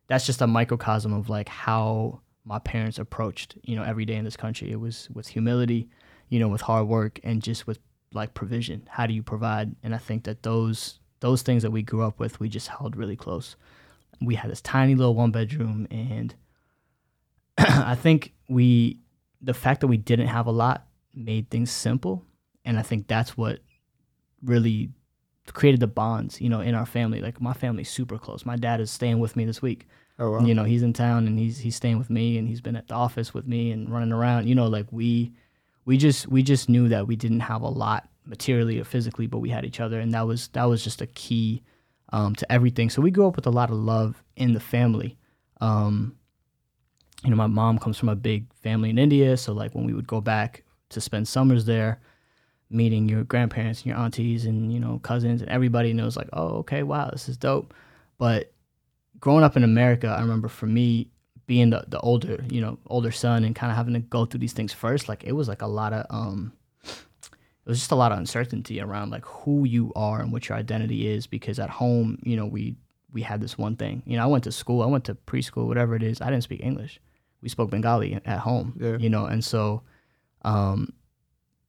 [0.08, 4.26] that's just a microcosm of like how my parents approached you know every day in
[4.26, 4.72] this country.
[4.72, 5.90] It was with humility,
[6.30, 7.80] you know, with hard work, and just with
[8.14, 8.88] like provision.
[8.90, 9.76] How do you provide?
[9.84, 12.96] And I think that those those things that we grew up with, we just held
[12.96, 13.56] really close.
[14.20, 16.36] We had this tiny little one bedroom, and
[17.58, 19.00] I think we
[19.42, 22.26] the fact that we didn't have a lot made things simple,
[22.66, 23.60] and I think that's what
[24.44, 24.90] really
[25.48, 27.22] created the bonds, you know, in our family.
[27.22, 28.46] Like my family's super close.
[28.46, 29.88] My dad is staying with me this week.
[30.20, 30.46] Oh wow.
[30.46, 32.88] You know, he's in town and he's he's staying with me and he's been at
[32.88, 34.48] the office with me and running around.
[34.48, 35.34] You know, like we
[35.86, 39.40] we just we just knew that we didn't have a lot materially or physically, but
[39.40, 41.64] we had each other and that was that was just a key
[42.14, 42.90] um, to everything.
[42.90, 45.18] So we grew up with a lot of love in the family.
[45.60, 46.18] Um,
[47.24, 49.94] you know, my mom comes from a big family in India, so like when we
[49.94, 52.02] would go back to spend summers there,
[52.72, 56.18] meeting your grandparents and your aunties and you know cousins and everybody, and it was
[56.18, 57.74] like, oh, okay, wow, this is dope.
[58.18, 58.52] But
[59.20, 61.10] growing up in America, I remember for me
[61.48, 64.40] being the, the older, you know, older son and kind of having to go through
[64.40, 66.54] these things first, like it was like a lot of um
[66.84, 70.58] it was just a lot of uncertainty around like who you are and what your
[70.58, 72.76] identity is because at home, you know, we
[73.14, 74.02] we had this one thing.
[74.06, 76.22] You know, I went to school, I went to preschool, whatever it is.
[76.22, 77.00] I didn't speak English.
[77.42, 78.78] We spoke Bengali at home.
[78.80, 78.98] Yeah.
[78.98, 79.84] You know, and so
[80.44, 80.94] um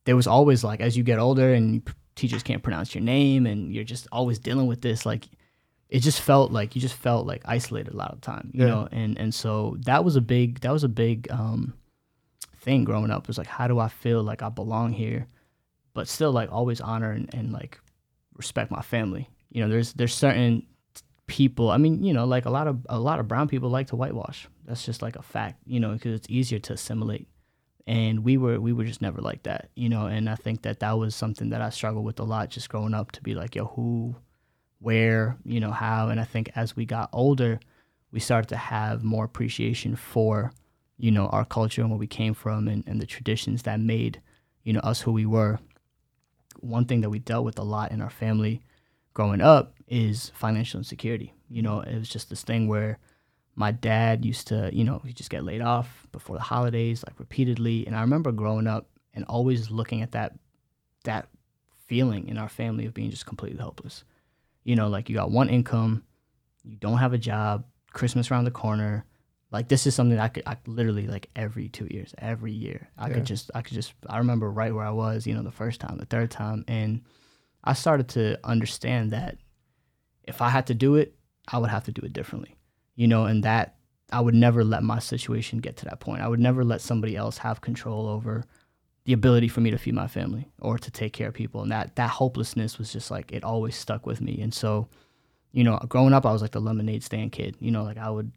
[0.05, 1.83] there was always like as you get older and
[2.17, 5.29] teachers can't pronounce your name and you're just always dealing with this like
[5.89, 8.61] it just felt like you just felt like isolated a lot of the time you
[8.65, 8.71] Yeah.
[8.71, 8.89] know?
[8.93, 11.75] And and so that was a big that was a big um
[12.57, 15.27] thing growing up was like how do i feel like i belong here
[15.95, 17.79] but still like always honor and, and like
[18.37, 19.29] respect my family.
[19.51, 20.65] You know there's there's certain
[21.27, 23.89] people i mean you know like a lot of a lot of brown people like
[23.89, 24.49] to whitewash.
[24.65, 27.27] That's just like a fact you know because it's easier to assimilate
[27.87, 30.81] and we were we were just never like that you know and i think that
[30.81, 33.55] that was something that i struggled with a lot just growing up to be like
[33.55, 34.15] yo who
[34.79, 37.59] where you know how and i think as we got older
[38.13, 40.53] we started to have more appreciation for,
[40.99, 44.21] you know, our culture and where we came from and, and the traditions that made,
[44.63, 45.59] you know, us who we were.
[46.61, 48.61] One thing that we dealt with a lot in our family
[49.15, 51.35] growing up is financial insecurity.
[51.49, 52.99] You know, it was just this thing where
[53.55, 57.19] my dad used to, you know, he just get laid off before the holidays, like
[57.19, 57.87] repeatedly.
[57.87, 60.33] And I remember growing up and always looking at that
[61.05, 61.29] that
[61.87, 64.05] feeling in our family of being just completely helpless.
[64.65, 66.05] You know, like you got one income,
[66.63, 69.05] you don't have a job, Christmas around the corner.
[69.51, 72.89] Like this is something I could I literally like every two years, every year.
[72.97, 73.15] I yeah.
[73.15, 75.81] could just I could just I remember right where I was, you know, the first
[75.81, 76.65] time, the third time.
[76.69, 77.03] And
[77.63, 79.37] I started to understand that
[80.25, 81.15] if I had to do it,
[81.49, 82.57] I would have to do it differently.
[82.95, 83.77] You know, and that
[84.13, 86.23] I would never let my situation get to that point.
[86.23, 88.45] I would never let somebody else have control over
[89.05, 91.63] the ability for me to feed my family or to take care of people.
[91.63, 94.41] And that that hopelessness was just like it always stuck with me.
[94.41, 94.89] And so,
[95.51, 97.57] you know, growing up I was like the lemonade stand kid.
[97.59, 98.31] You know, like I would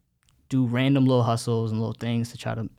[0.50, 2.70] do random little hustles and little things to try to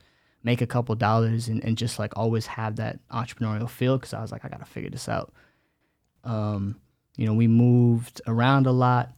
[0.42, 4.22] make a couple dollars and, and just like always have that entrepreneurial feel because I
[4.22, 5.32] was like, I gotta figure this out.
[6.24, 6.80] Um,
[7.16, 9.12] you know, we moved around a lot.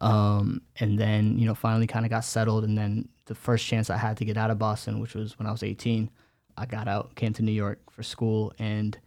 [0.00, 2.64] Um, and then, you know, finally kind of got settled.
[2.64, 5.46] And then the first chance I had to get out of Boston, which was when
[5.46, 6.10] I was 18,
[6.56, 8.98] I got out, came to New York for school, and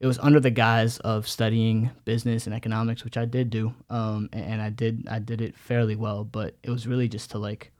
[0.00, 4.28] it was under the guise of studying business and economics, which I did do, um,
[4.32, 6.24] and, and I did I did it fairly well.
[6.24, 7.72] But it was really just to like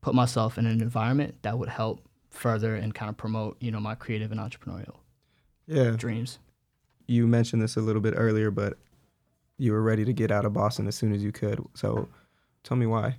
[0.00, 2.00] put myself in an environment that would help
[2.30, 4.96] further and kind of promote, you know, my creative and entrepreneurial
[5.70, 6.38] yeah dreams.
[7.06, 8.78] You mentioned this a little bit earlier, but
[9.60, 11.64] you were ready to get out of Boston as soon as you could.
[11.74, 12.08] So,
[12.64, 13.16] tell me why.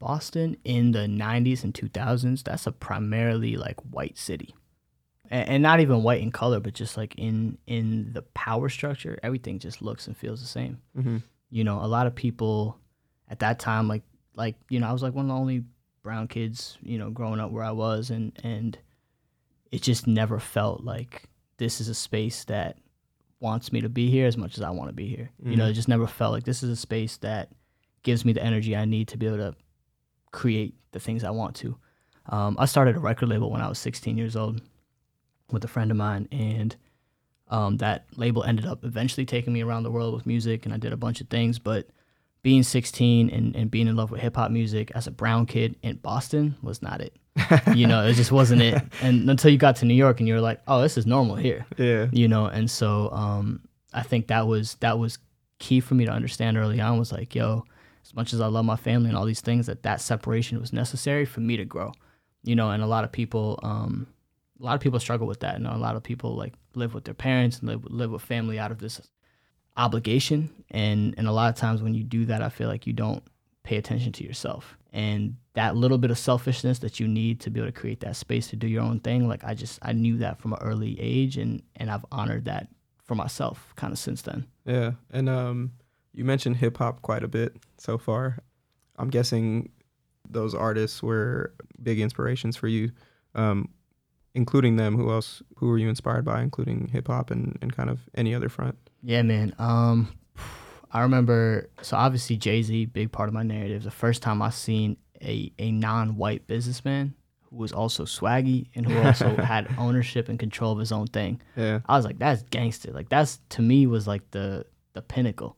[0.00, 4.54] Boston in the 90s and 2000s, that's a primarily like white city.
[5.30, 9.18] And, and not even white in color, but just like in in the power structure,
[9.22, 10.80] everything just looks and feels the same.
[10.98, 11.18] Mm-hmm.
[11.50, 12.78] You know, a lot of people
[13.28, 14.02] at that time like
[14.34, 15.64] like, you know, I was like one of the only
[16.02, 18.76] brown kids, you know, growing up where I was and and
[19.70, 21.24] it just never felt like
[21.58, 22.78] this is a space that
[23.40, 25.30] wants me to be here as much as I want to be here.
[25.40, 25.50] Mm-hmm.
[25.50, 25.72] You know, mm-hmm.
[25.72, 27.50] it just never felt like this is a space that
[28.02, 29.54] gives me the energy I need to be able to
[30.30, 31.76] create the things I want to.
[32.26, 34.60] Um, I started a record label when I was 16 years old
[35.50, 36.76] with a friend of mine, and
[37.48, 40.76] um, that label ended up eventually taking me around the world with music, and I
[40.76, 41.58] did a bunch of things.
[41.58, 41.88] But
[42.42, 45.76] being 16 and, and being in love with hip hop music as a brown kid
[45.82, 47.16] in Boston was not it.
[47.74, 48.82] You know, it just wasn't it.
[49.02, 51.36] And until you got to New York and you were like, oh, this is normal
[51.36, 51.66] here.
[51.76, 52.08] Yeah.
[52.12, 53.60] You know, and so um,
[53.92, 55.18] I think that was that was
[55.58, 57.64] key for me to understand early on was like, yo,
[58.04, 60.72] as much as I love my family and all these things, that that separation was
[60.72, 61.92] necessary for me to grow.
[62.42, 64.06] You know, and a lot of people, um,
[64.60, 65.58] a lot of people struggle with that.
[65.58, 68.22] You know, a lot of people like live with their parents and live live with
[68.22, 69.00] family out of this
[69.76, 70.50] obligation.
[70.70, 73.22] And and a lot of times when you do that, I feel like you don't
[73.62, 77.60] pay attention to yourself and that little bit of selfishness that you need to be
[77.60, 79.28] able to create that space to do your own thing.
[79.28, 82.68] Like I just I knew that from an early age, and and I've honored that
[83.04, 84.46] for myself kind of since then.
[84.64, 85.72] Yeah, and um
[86.12, 88.38] you mentioned hip hop quite a bit so far.
[88.98, 89.70] I'm guessing
[90.28, 92.90] those artists were big inspirations for you.
[93.34, 93.68] Um,
[94.34, 95.42] including them, who else?
[95.56, 98.76] Who were you inspired by, including hip hop and, and kind of any other front?
[99.02, 99.54] Yeah, man.
[99.58, 100.12] Um,
[100.92, 101.68] I remember.
[101.82, 103.82] So obviously Jay Z, big part of my narrative.
[103.82, 107.14] The first time I seen a a non-white businessman
[107.48, 111.40] who was also swaggy and who also had ownership and control of his own thing.
[111.56, 111.80] Yeah.
[111.88, 112.92] I was like, that's gangster.
[112.92, 115.56] Like that's to me was like the the pinnacle.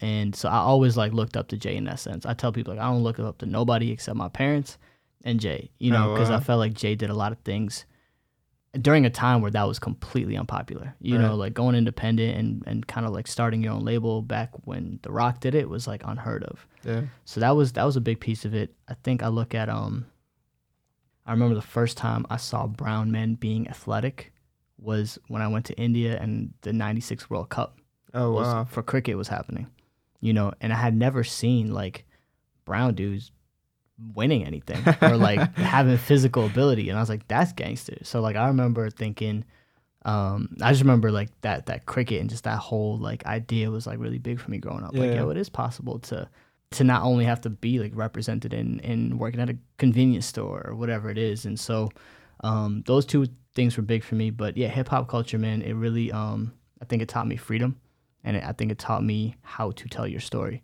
[0.00, 2.26] And so I always like looked up to Jay in that sense.
[2.26, 4.78] I tell people like I don't look up to nobody except my parents
[5.24, 6.38] and Jay, you oh, know, because oh, wow.
[6.38, 7.86] I felt like Jay did a lot of things
[8.80, 10.94] during a time where that was completely unpopular.
[11.00, 11.22] You right.
[11.22, 14.98] know, like going independent and, and kind of like starting your own label back when
[15.02, 16.66] The Rock did it was like unheard of.
[16.84, 17.02] Yeah.
[17.24, 18.74] So that was that was a big piece of it.
[18.88, 20.06] I think I look at um
[21.26, 24.32] I remember the first time I saw brown men being athletic
[24.78, 27.78] was when I went to India and the 96 World Cup.
[28.12, 28.64] Oh wow.
[28.64, 29.68] For cricket was happening
[30.24, 32.06] you know, and I had never seen like
[32.64, 33.30] brown dudes
[34.14, 37.98] winning anything or like having physical ability and I was like that's gangster.
[38.02, 39.44] So like I remember thinking
[40.04, 43.86] um I just remember like that that cricket and just that whole like idea was
[43.86, 44.94] like really big for me growing up.
[44.94, 45.00] Yeah.
[45.00, 46.28] Like yo, it is possible to
[46.72, 50.64] to not only have to be like represented in in working at a convenience store
[50.66, 51.44] or whatever it is.
[51.46, 51.90] And so
[52.42, 55.74] um those two things were big for me, but yeah, hip hop culture man, it
[55.74, 57.80] really um I think it taught me freedom
[58.24, 60.62] and I think it taught me how to tell your story.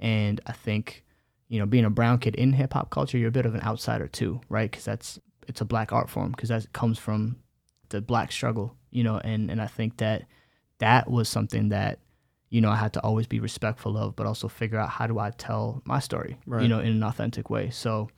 [0.00, 1.04] And I think,
[1.48, 3.62] you know, being a brown kid in hip hop culture, you're a bit of an
[3.62, 4.70] outsider too, right?
[4.70, 7.36] Because that's it's a black art form because that comes from
[7.88, 9.18] the black struggle, you know.
[9.18, 10.24] And and I think that
[10.78, 11.98] that was something that
[12.50, 15.18] you know, I had to always be respectful of, but also figure out how do
[15.18, 16.62] I tell my story, Right.
[16.62, 17.68] you know, in an authentic way.
[17.68, 18.08] So,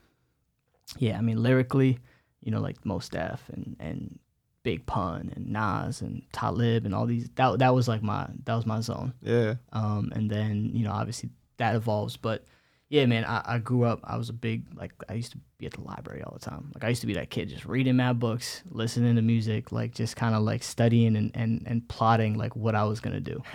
[0.98, 1.98] yeah, I mean, lyrically,
[2.40, 4.18] you know, like Mos Def and and
[4.62, 7.28] Big Pun and Nas and Talib and all these.
[7.36, 9.14] That that was like my that was my zone.
[9.22, 9.54] Yeah.
[9.72, 12.44] Um, and then you know, obviously that evolves, but
[12.90, 14.00] yeah, man, I, I grew up.
[14.02, 16.72] I was a big like I used to be at the library all the time.
[16.74, 19.94] Like I used to be that kid just reading mad books, listening to music, like
[19.94, 23.40] just kind of like studying and, and and plotting like what I was gonna do.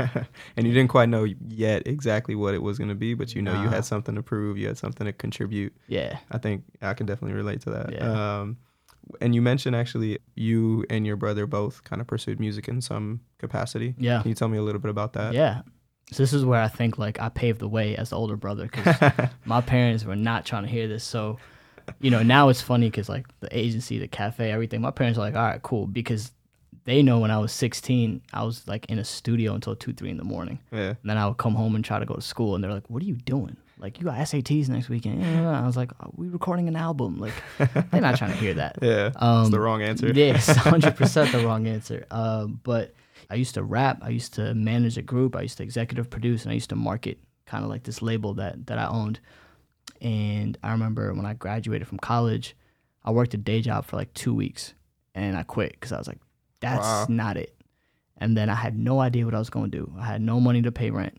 [0.55, 3.41] and you didn't quite know yet exactly what it was going to be, but you
[3.41, 5.75] know you had something to prove, you had something to contribute.
[5.87, 7.91] Yeah, I think I can definitely relate to that.
[7.91, 8.39] Yeah.
[8.39, 8.57] Um,
[9.21, 13.19] and you mentioned actually you and your brother both kind of pursued music in some
[13.37, 13.95] capacity.
[13.99, 15.33] yeah, Can you tell me a little bit about that?
[15.33, 15.61] yeah.
[16.11, 18.63] So this is where I think like I paved the way as the older brother
[18.71, 18.95] because
[19.45, 21.03] my parents were not trying to hear this.
[21.03, 21.39] So,
[21.99, 24.81] you know, now it's funny because like the agency, the cafe, everything.
[24.81, 26.31] My parents are like, all right, cool, because
[26.83, 30.11] they know when I was 16, I was like in a studio until two, three
[30.11, 30.59] in the morning.
[30.71, 30.89] yeah.
[30.89, 32.87] And then I would come home and try to go to school, and they're like,
[32.91, 33.57] "What are you doing?
[33.79, 35.59] Like, you got SATs next weekend?" Yeah.
[35.63, 37.33] I was like, "Are we recording an album?" Like,
[37.91, 38.77] they're not trying to hear that.
[38.83, 39.09] Yeah.
[39.15, 40.11] Um, It's the wrong answer.
[40.13, 42.05] yes, 100 percent the wrong answer.
[42.11, 42.93] Uh, but
[43.29, 43.99] I used to rap.
[44.01, 45.35] I used to manage a group.
[45.35, 48.33] I used to executive produce, and I used to market kind of like this label
[48.35, 49.19] that that I owned.
[50.01, 52.55] And I remember when I graduated from college,
[53.03, 54.73] I worked a day job for like two weeks,
[55.13, 56.19] and I quit because I was like,
[56.59, 57.05] "That's Wow.
[57.09, 57.55] not it."
[58.17, 59.93] And then I had no idea what I was going to do.
[59.97, 61.17] I had no money to pay rent,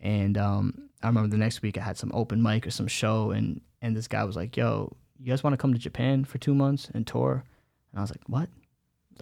[0.00, 3.30] and um, I remember the next week I had some open mic or some show,
[3.30, 6.38] and and this guy was like, "Yo, you guys want to come to Japan for
[6.38, 7.44] two months and tour?"
[7.92, 8.48] And I was like, "What?"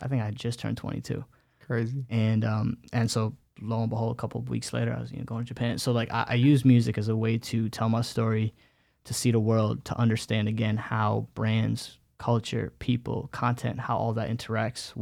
[0.02, 1.24] I think I had just turned 22,
[1.70, 2.04] Crazy.
[2.10, 5.18] and um, and so lo and behold, a couple of weeks later, I was you
[5.18, 5.78] know going to Japan.
[5.78, 8.52] So like I, I use music as a way to tell my story,
[9.04, 14.28] to see the world, to understand again how brands, culture, people, content, how all that
[14.28, 14.92] interacts.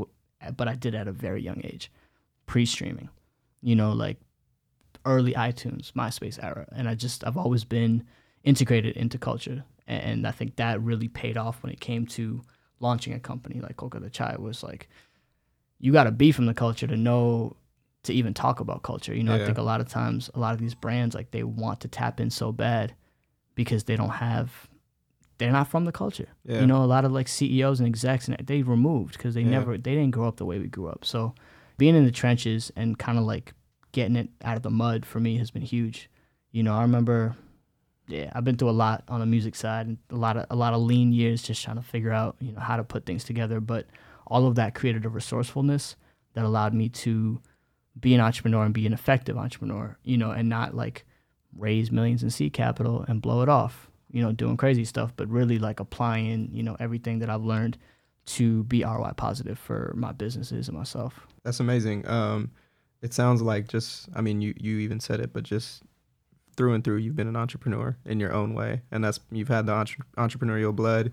[0.58, 1.90] But I did at a very young age,
[2.44, 3.08] pre-streaming,
[3.62, 4.18] you know, like
[5.06, 8.04] early iTunes, MySpace era, and I just I've always been
[8.44, 12.42] integrated into culture, and I think that really paid off when it came to
[12.78, 14.36] launching a company like Kolkata Chai.
[14.38, 14.90] Was like
[15.80, 17.56] you got to be from the culture to know
[18.04, 19.14] to even talk about culture.
[19.14, 19.42] You know, Yeah.
[19.42, 21.88] I think a lot of times a lot of these brands like they want to
[21.88, 22.94] tap in so bad
[23.54, 24.68] because they don't have
[25.38, 26.28] they're not from the culture.
[26.44, 26.60] Yeah.
[26.60, 29.50] You know, a lot of like CEOs and execs and they removed because they Yeah.
[29.50, 31.04] never they didn't grow up the way we grew up.
[31.04, 31.34] So
[31.76, 33.52] being in the trenches and kind of like
[33.92, 36.08] getting it out of the mud for me has been huge.
[36.50, 37.36] You know, I remember
[38.08, 40.56] yeah, I've been through a lot on the music side and a lot of a
[40.56, 43.22] lot of lean years just trying to figure out, you know, how to put things
[43.22, 43.86] together, but
[44.28, 45.96] all of that created a resourcefulness
[46.34, 47.40] that allowed me to
[47.98, 51.04] be an entrepreneur and be an effective entrepreneur, you know, and not like
[51.56, 55.28] raise millions in seed capital and blow it off, you know, doing crazy stuff, but
[55.28, 57.78] really like applying, you know, everything that I've learned
[58.26, 61.26] to be ROI positive for my businesses and myself.
[61.44, 62.06] That's amazing.
[62.06, 62.50] Um,
[63.00, 65.82] it sounds like just, I mean, you, you even said it, but just
[66.56, 68.82] through and through, you've been an entrepreneur in your own way.
[68.90, 71.12] And that's, you've had the entre- entrepreneurial blood.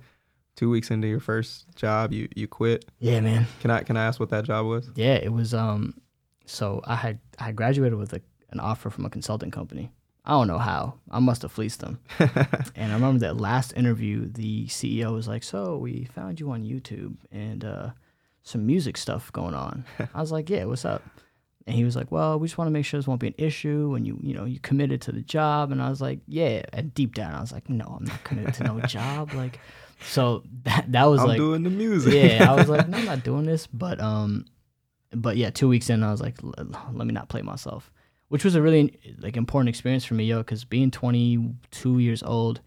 [0.55, 2.85] Two weeks into your first job, you, you quit.
[2.99, 3.45] Yeah, man.
[3.59, 4.89] Can I, can I ask what that job was?
[4.95, 5.95] Yeah, it was um
[6.45, 9.91] so I had I had graduated with a, an offer from a consulting company.
[10.23, 10.95] I don't know how.
[11.11, 11.99] I must have fleeced them.
[12.19, 16.63] and I remember that last interview, the CEO was like, "So we found you on
[16.63, 17.89] YouTube and uh,
[18.41, 21.03] some music stuff going on." I was like, "Yeah, what's up?"
[21.67, 23.35] And he was like, "Well, we just want to make sure this won't be an
[23.37, 26.63] issue, and you, you know, you committed to the job." And I was like, "Yeah."
[26.73, 29.59] And deep down, I was like, "No, I'm not committed to no job." Like,
[30.01, 32.13] so that that was I'm like, doing the music.
[32.13, 33.67] yeah, I was like, no, I'm not doing this.
[33.67, 34.45] But um,
[35.11, 37.91] but yeah, two weeks in, I was like, "L- let me not play myself,
[38.29, 40.39] which was a really like important experience for me, yo.
[40.39, 42.61] Because being 22 years old,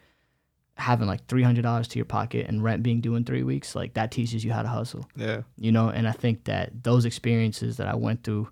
[0.77, 4.11] having like $300 to your pocket and rent being due in three weeks, like that
[4.11, 5.43] teaches you how to hustle, yeah.
[5.57, 5.89] you know.
[5.89, 8.49] And I think that those experiences that I went through,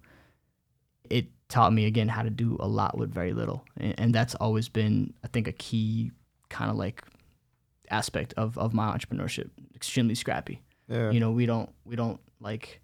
[1.09, 4.35] it taught me again how to do a lot with very little, and, and that's
[4.37, 6.11] always been, I think, a key
[6.49, 7.03] kind of like
[7.91, 9.51] aspect of of my entrepreneurship.
[9.75, 11.11] Extremely scrappy Yeah.
[11.11, 12.81] you know we don't we don't like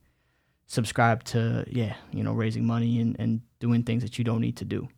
[0.67, 4.57] subscribe to yeah you know raising money and, and doing things that you don't need
[4.57, 4.89] to do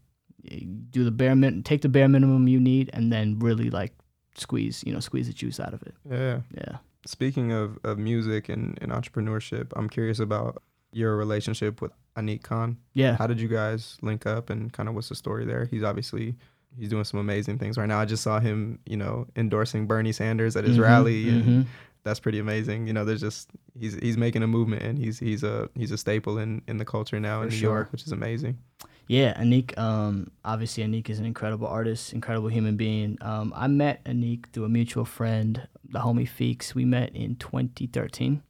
[0.91, 3.93] do the bare min take the bare minimum you need and then really like
[4.37, 6.41] squeeze you know squeeze the juice out of it yeah.
[6.57, 6.77] yeah
[7.07, 12.79] Speaking of, of music and, and entrepreneurship, I'm curious about your relationship with Anik Khan.
[12.95, 15.67] yeah How did you guys link up and kind of what's the story there?
[15.67, 16.35] He's obviously
[16.79, 17.99] he's doing some amazing things right now.
[18.01, 21.66] I just saw him, you know, endorsing Bernie Sanders at his Mhm, rally and mhm.
[22.03, 22.87] that's pretty amazing.
[22.87, 25.99] You know, there's just he's he's making a movement and he's he's a he's a
[25.99, 27.70] staple in in the culture now in New sure.
[27.75, 28.59] York, which is amazing.
[29.07, 29.77] Yeah, Anik.
[29.79, 33.18] Um, obviously, Anik is an incredible artist, incredible human being.
[33.20, 36.75] Um, I met Anik through a mutual friend, the homie Feeks.
[36.75, 38.43] We met in 2013,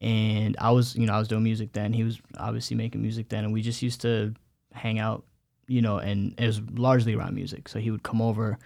[0.00, 1.92] and I was, you know, I was doing music then.
[1.94, 4.34] He was obviously making music then, and we just used to
[4.74, 5.24] hang out,
[5.68, 7.68] you know, and it was largely around music.
[7.68, 8.58] So he would come over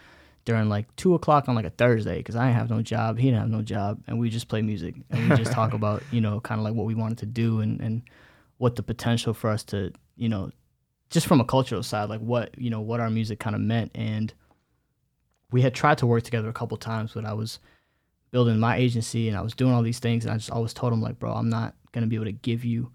[0.44, 3.26] during like two o'clock on like a Thursday because I didn't have no job, he
[3.26, 6.20] didn't have no job, and we just play music and we just talk about you
[6.20, 8.02] know kind of like what we wanted to do and and
[8.58, 10.50] what the potential for us to you know
[11.10, 13.90] just from a cultural side like what you know what our music kind of meant
[13.94, 14.32] and
[15.50, 17.58] we had tried to work together a couple times but I was
[18.30, 20.92] building my agency and I was doing all these things and I just always told
[20.92, 22.90] him like bro I'm not gonna be able to give you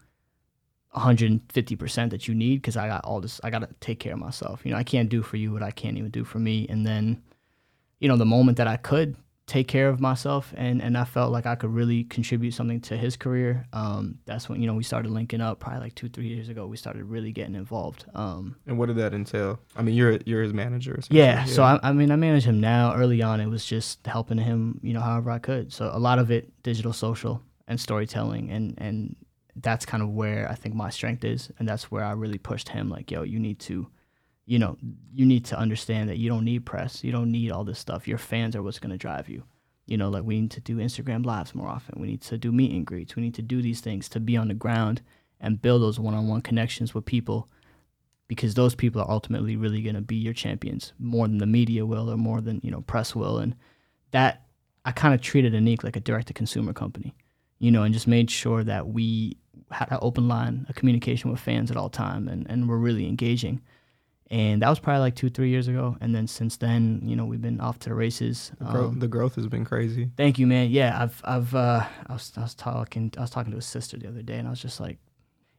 [0.98, 4.20] 150% that you need because I got all this I got to take care of
[4.20, 6.68] myself you know I can't do for you what I can't even do for me
[6.70, 7.22] and then
[8.00, 11.32] you know, the moment that I could take care of myself and, and I felt
[11.32, 14.84] like I could really contribute something to his career, um, that's when, you know, we
[14.84, 16.68] started linking up probably like two, three years ago.
[16.68, 18.06] We started really getting involved.
[18.14, 19.60] Um, and what did that entail?
[19.76, 21.00] I mean, you're you're his manager.
[21.10, 21.46] Yeah, yeah.
[21.46, 22.94] So I, I mean, I manage him now.
[22.94, 25.72] Early on, it was just helping him, you know, however I could.
[25.72, 29.16] So a lot of it digital, social, and storytelling, and and
[29.62, 32.70] that's kind of where I think my strength is, and that's where I really pushed
[32.70, 32.90] him.
[32.90, 33.88] Like, yo, you need to
[34.48, 34.78] you know,
[35.14, 37.04] you need to understand that you don't need press.
[37.04, 38.08] You don't need all this stuff.
[38.08, 39.44] Your fans are what's going to drive you.
[39.86, 42.00] You know, like we need to do Instagram lives more often.
[42.00, 43.16] We need to do meet and greets.
[43.16, 45.02] We need to do these things to be on the ground
[45.42, 47.50] and build those one-on-one connections with people
[48.30, 51.86] because those people are ultimately really going to be your champions more than the media
[51.86, 53.40] will or more than, you know, press will.
[53.40, 53.54] And
[54.12, 54.46] that
[54.86, 57.14] I kind of treated Anik like a direct to consumer company,
[57.60, 59.38] you know, and just made sure that we
[59.72, 63.08] had an open line, a communication with fans at all time and, and we're really
[63.08, 63.62] engaging.
[64.30, 65.96] And that was probably like two three years ago.
[66.02, 68.52] And then since then you know we've been off to the races.
[68.60, 70.10] The growth, um, the growth has been crazy.
[70.18, 70.70] Thank you man.
[70.70, 73.98] Yeah i've i've uh I was, I was talking i was talking to his sister
[73.98, 74.98] the other day and i was just like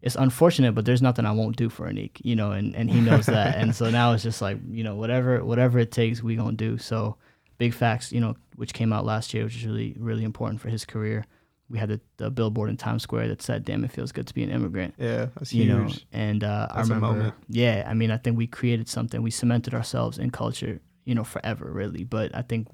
[0.02, 3.00] it's unfortunate but there's nothing i won't do for anik you know and and he
[3.00, 3.56] knows that.
[3.56, 6.76] And so now it's just like you know whatever whatever it takes we gonna do.
[6.78, 7.16] So
[7.56, 10.68] big facts you know which came out last year which is really really important for
[10.68, 11.24] his career
[11.70, 14.34] we had the, the, billboard in Times Square that said, "Damn, it feels good to
[14.34, 16.06] be an immigrant." Yeah, that's you huge.
[16.12, 16.18] know.
[16.18, 19.22] And uh, I remember, yeah, I mean, I think we created something.
[19.22, 22.04] We cemented ourselves in culture, you know, forever, really.
[22.04, 22.68] But I think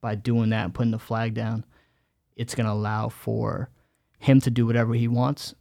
[0.00, 1.64] by doing that and putting the flag down,
[2.36, 3.70] it's gonna allow for
[4.18, 5.54] him to do whatever he wants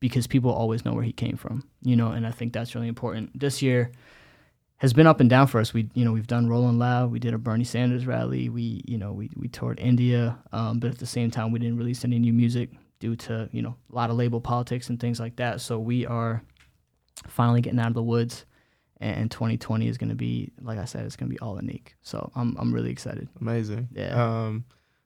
[0.00, 2.12] because people always know where he came from, you know.
[2.12, 3.38] And I think that's really important.
[3.38, 3.92] This year,
[4.78, 5.72] has been up and down for us.
[5.72, 8.98] We you know we've done Rolling Loud, we did a Bernie Sanders rally, we you
[8.98, 12.18] know we we toured India, um, but at the same time we didn't release any
[12.18, 15.60] new music due to you know a lot of label politics and things like that.
[15.60, 16.42] So we are
[17.26, 18.44] finally getting out of the woods,
[19.00, 21.88] and 2020 is going to be like I said, it's going to be all Anik.
[22.02, 23.28] So I'm I'm really excited.
[23.40, 23.88] Amazing.
[23.92, 24.22] Yeah.
[24.22, 24.64] Um,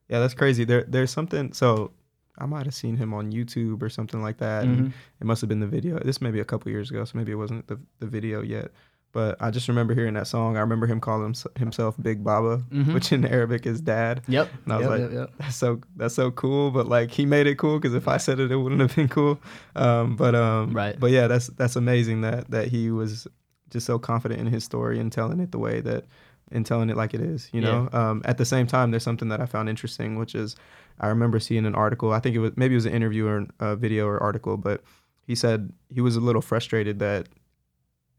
[0.09, 0.64] yeah, that's crazy.
[0.64, 1.93] There there's something so.
[2.39, 4.64] I might have seen him on YouTube or something like that.
[4.64, 4.85] Mm-hmm.
[4.85, 5.99] And it must have been the video.
[5.99, 8.71] This may be a couple years ago, so maybe it wasn't the, the video yet.
[9.13, 10.57] But I just remember hearing that song.
[10.57, 12.95] I remember him calling himself Big Baba, mm-hmm.
[12.95, 14.23] which in Arabic is dad.
[14.29, 14.49] Yep.
[14.65, 15.31] And I was yep, like, yep, yep.
[15.39, 16.71] that's so that's so cool.
[16.71, 19.09] But like he made it cool because if I said it, it wouldn't have been
[19.09, 19.41] cool.
[19.75, 20.99] Um, but um, right.
[20.99, 23.27] But yeah, that's that's amazing that that he was
[23.71, 26.05] just so confident in his story and telling it the way that
[26.53, 27.49] and telling it like it is.
[27.53, 27.89] You know.
[27.93, 28.11] Yeah.
[28.11, 30.55] Um, at the same time, there's something that I found interesting, which is
[31.01, 32.13] I remember seeing an article.
[32.13, 34.83] I think it was maybe it was an interview or a video or article, but
[35.27, 37.29] he said he was a little frustrated that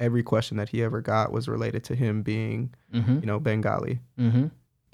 [0.02, 3.20] every question that he ever got was related to him being, mm-hmm.
[3.20, 4.00] you know, Bengali.
[4.20, 4.48] Mm-hmm.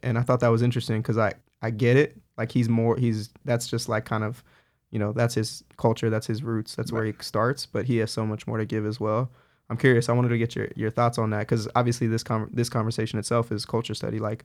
[0.03, 2.17] And I thought that was interesting because I I get it.
[2.37, 4.43] Like he's more he's that's just like kind of,
[4.91, 6.97] you know, that's his culture, that's his roots, that's right.
[6.97, 7.65] where he starts.
[7.65, 9.31] But he has so much more to give as well.
[9.69, 10.07] I'm curious.
[10.07, 13.17] I wanted to get your your thoughts on that because obviously this com- this conversation
[13.17, 14.19] itself is culture study.
[14.19, 14.43] Like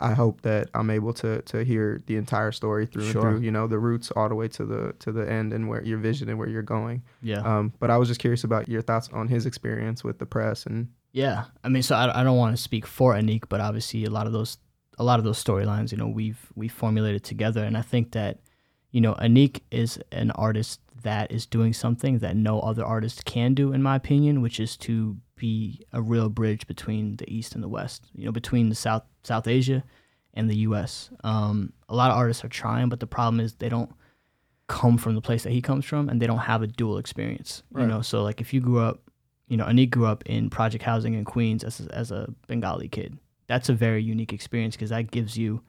[0.00, 3.26] I hope that I'm able to to hear the entire story through sure.
[3.26, 3.44] and through.
[3.44, 5.98] You know, the roots all the way to the to the end and where your
[5.98, 7.02] vision and where you're going.
[7.22, 7.40] Yeah.
[7.40, 10.66] Um, but I was just curious about your thoughts on his experience with the press
[10.66, 10.88] and.
[11.12, 14.10] Yeah, I mean, so I, I don't want to speak for Anik, but obviously a
[14.10, 14.58] lot of those
[14.98, 18.40] a lot of those storylines, you know, we've we formulated together, and I think that,
[18.90, 23.54] you know, Anik is an artist that is doing something that no other artist can
[23.54, 27.62] do, in my opinion, which is to be a real bridge between the East and
[27.62, 28.06] the West.
[28.14, 29.84] You know, between the South South Asia
[30.32, 31.10] and the U.S.
[31.22, 33.90] Um, a lot of artists are trying, but the problem is they don't
[34.66, 37.62] come from the place that he comes from, and they don't have a dual experience.
[37.70, 37.82] Right.
[37.82, 39.00] You know, so like if you grew up,
[39.48, 42.88] you know, Anik grew up in project housing in Queens as a, as a Bengali
[42.88, 43.18] kid.
[43.46, 45.62] That's a very unique experience because that gives you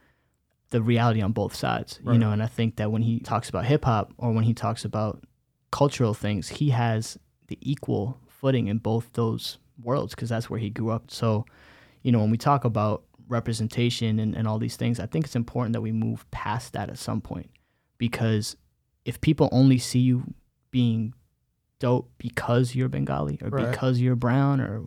[0.70, 1.99] the reality on both sides.
[2.03, 2.13] Right.
[2.13, 4.53] You know, and I think that when he talks about hip hop or when he
[4.53, 5.24] talks about
[5.72, 10.69] cultural things, he has the equal footing in both those worlds because that's where he
[10.69, 11.09] grew up.
[11.09, 11.47] So,
[12.03, 15.35] you know, when we talk about representation and, and all these things, I think it's
[15.35, 17.49] important that we move past that at some point
[17.97, 18.55] because
[19.03, 20.35] if people only see you
[20.69, 21.15] being
[21.79, 23.71] dope because you're Bengali or right.
[23.71, 24.83] because you're brown or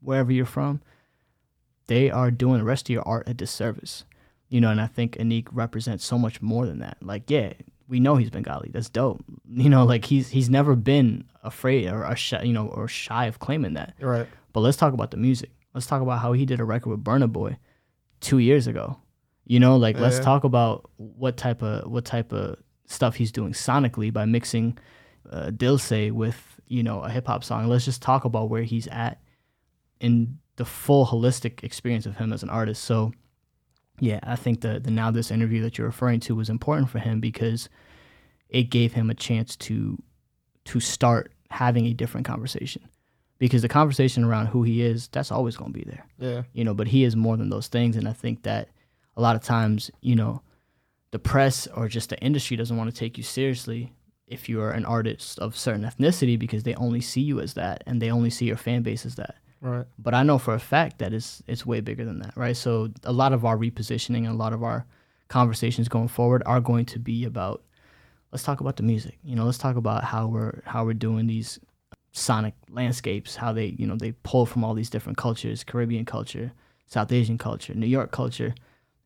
[0.00, 0.80] wherever you're from,
[1.88, 4.06] they are doing the rest of your art a disservice.
[4.48, 6.96] You know, and I think Anik represents so much more than that.
[7.02, 7.52] Like, yeah,
[7.88, 8.70] we know he's Bengali.
[8.72, 9.24] That's dope.
[9.48, 13.26] You know, like he's he's never been afraid or, or shy, you know or shy
[13.26, 13.94] of claiming that.
[14.00, 14.26] Right.
[14.52, 15.50] But let's talk about the music.
[15.74, 17.56] Let's talk about how he did a record with Burna Boy
[18.20, 18.98] two years ago.
[19.44, 22.56] You know, like let's talk about what type of what type of
[22.86, 24.78] stuff he's doing sonically by mixing
[25.30, 27.68] uh, Dilse with you know a hip hop song.
[27.68, 29.20] Let's just talk about where he's at
[30.00, 32.84] in the full holistic experience of him as an artist.
[32.84, 33.12] So,
[34.02, 36.98] yeah, I think the the now this interview that you're referring to was important for
[36.98, 37.68] him because
[38.48, 39.96] it gave him a chance to
[40.64, 42.82] to start having a different conversation.
[43.38, 46.42] Because the conversation around who he is, that's always going to be there Yeah.
[46.52, 47.96] you know, but he is more than those things.
[47.96, 48.68] And I think that
[49.16, 50.42] a lot of times, you know,
[51.12, 53.92] the press or just the industry doesn't want to take you seriously
[54.26, 57.84] if you are an artist of certain ethnicity because they only see you as that
[57.86, 59.36] and they only see your fan base as that.
[59.62, 59.86] Right.
[59.96, 62.56] But I know for a fact that it's it's way bigger than that, right?
[62.56, 64.84] So a lot of our repositioning and a lot of our
[65.28, 67.62] conversations going forward are going to be about
[68.32, 69.18] let's talk about the music.
[69.22, 71.60] You know, let's talk about how we're how we're doing these
[72.10, 76.52] sonic landscapes, how they, you know, they pull from all these different cultures, Caribbean culture,
[76.86, 78.54] South Asian culture, New York culture.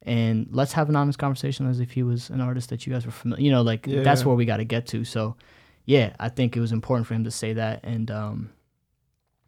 [0.02, 3.04] And let's have an honest conversation as if he was an artist that you guys
[3.04, 3.44] were familiar.
[3.44, 4.26] You know, like that's Yeah.
[4.28, 5.04] where we got to get to.
[5.04, 5.36] So,
[5.84, 8.50] yeah, I think it was important for him to say that, and um,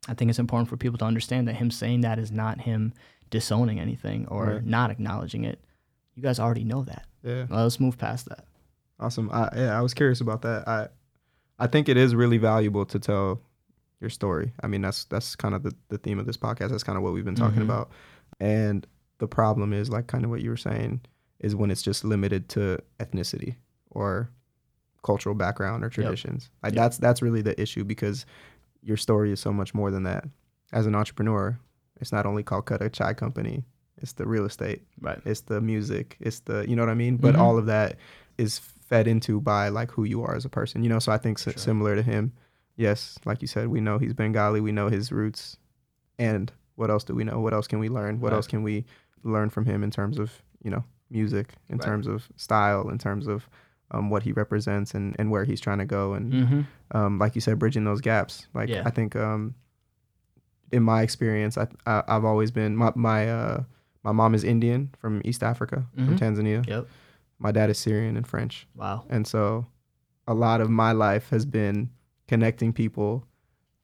[0.08, 2.94] I think it's important for people to understand that him saying that is not him
[3.30, 4.64] disowning anything or Right.
[4.64, 5.62] not acknowledging it.
[6.14, 7.04] You guys already know that.
[7.22, 7.46] Yeah.
[7.48, 8.46] Well, let's move past that.
[8.98, 9.30] Awesome.
[9.32, 10.66] I yeah, I was curious about that.
[10.66, 10.88] I
[11.58, 13.40] I think it is really valuable to tell
[14.00, 14.52] your story.
[14.62, 16.70] I mean, that's that's kind of the, the theme of this podcast.
[16.70, 17.64] That's kind of what we've been talking Mhm.
[17.64, 17.90] about.
[18.40, 18.86] And
[19.18, 21.00] the problem is like kind of what you were saying
[21.40, 23.56] is when it's just limited to ethnicity
[23.90, 24.30] or
[25.04, 26.50] cultural background or traditions.
[26.62, 26.82] Like Yep.
[26.82, 28.26] that's that's really the issue because
[28.88, 30.24] your story is so much more than that.
[30.72, 31.58] As an entrepreneur,
[32.00, 33.64] it's not only Calcutta Chai Company,
[33.98, 35.20] it's the real estate, Right.
[35.24, 37.16] it's the music, it's the you know what I mean.
[37.18, 37.38] But Mhm.
[37.40, 37.96] all of that
[38.38, 40.98] is fed into by like who you are as a person, you know.
[40.98, 41.52] So I think Sure.
[41.52, 42.32] similar to him,
[42.76, 45.58] yes, like you said, we know he's Bengali, we know his roots,
[46.18, 47.40] and what else do we know?
[47.40, 48.20] What else can we learn?
[48.20, 48.36] What Right.
[48.36, 48.86] else can we
[49.24, 51.84] learn from him in terms of you know music, in Right.
[51.86, 53.48] terms of style, in terms of
[53.90, 56.60] um, what he represents and, and where he's trying to go and Mm-hmm.
[56.96, 58.46] um, like you said, bridging those gaps.
[58.54, 58.82] Like Yeah.
[58.84, 59.54] I think um,
[60.72, 63.62] in my experience, I, I I've always been my my uh,
[64.02, 66.18] my mom is Indian from East Africa, from Mhm.
[66.18, 66.66] Tanzania.
[66.66, 66.86] Yep.
[67.38, 69.04] My dad is Syrian and French, Wow.
[69.08, 69.66] and so
[70.26, 71.88] a lot of my life has been
[72.26, 73.24] connecting people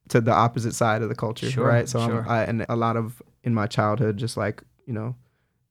[0.08, 1.88] to the opposite side of the culture, Sure, right?
[1.88, 2.28] So I'm- sure.
[2.28, 5.14] I, and a lot of in my childhood, just like you know,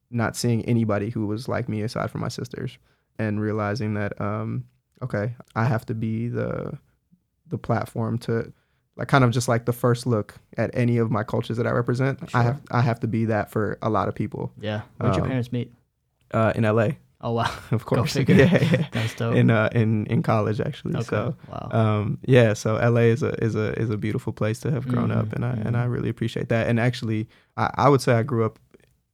[0.09, 2.79] not seeing anybody who was like me aside from my sisters,
[3.19, 4.65] and realizing that um,
[5.01, 6.77] okay, I have to be the
[7.47, 8.51] the platform to
[8.95, 11.71] like kind of just like the first look at any of my cultures that I
[11.71, 12.19] represent.
[12.29, 12.39] Sure.
[12.39, 14.81] I have I have to be that for a lot of people Yeah.
[14.97, 15.71] Where'd your Um, parents meet?
[16.33, 16.89] uh, in LA,
[17.21, 17.49] Oh wow.
[17.71, 18.15] of course.
[18.17, 18.87] yeah, yeah.
[18.91, 19.35] That's dope.
[19.35, 20.95] in uh, in in college actually.
[20.95, 21.03] okay.
[21.05, 21.69] So wow.
[21.71, 25.11] um, yeah, so LA is a is a is a beautiful place to have grown
[25.11, 25.79] up, Mhm, and I and mhm.
[25.81, 26.67] I really appreciate that.
[26.67, 28.59] And actually, I, I would say I grew up,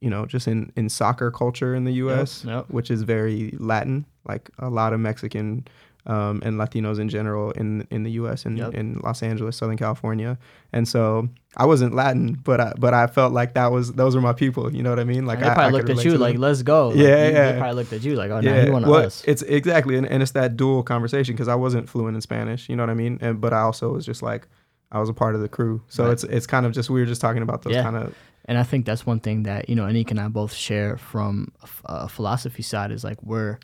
[0.02, 2.66] you know, just in in soccer culture in the U.S., Yep.
[2.70, 5.66] which is very Latin, like a lot of Mexican.
[6.08, 8.45] Um, and Latinos in general in in the U.S.
[8.45, 8.74] and Yep.
[8.74, 10.39] in Los Angeles, Southern California,
[10.74, 11.28] and so
[11.58, 14.74] I wasn't Latin, but I but I felt like that was those were my people.
[14.74, 15.26] You know what I mean?
[15.28, 17.34] Like And they I, probably I looked at you like, "Let's go." Like, Yeah, you-
[17.34, 17.52] yeah.
[17.52, 19.97] They probably looked at you like, "Oh, no, he one of well, us." It's exactly,
[19.97, 22.89] and, and it's that dual conversation because I wasn't fluent in Spanish, you know what
[22.89, 24.47] I mean, and but I also was just like
[24.91, 26.14] I was a part of the crew, so Right.
[26.14, 27.84] it's it's kind of just we were just talking about those Yeah.
[27.84, 28.16] kind of
[28.50, 31.54] And I think that's one thing that you know Anik and I both share from
[31.86, 33.60] a philosophy side is like we're,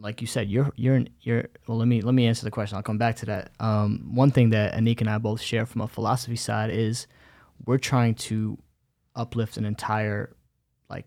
[0.00, 1.44] like you said, you're you're an- you're.
[1.68, 2.76] Well, let me let me answer the question.
[2.76, 3.52] I'll come back to that.
[3.60, 7.06] Um, one thing that Anik and I both share from a philosophy side is
[7.64, 8.58] we're trying to
[9.14, 10.34] uplift an entire
[10.90, 11.06] like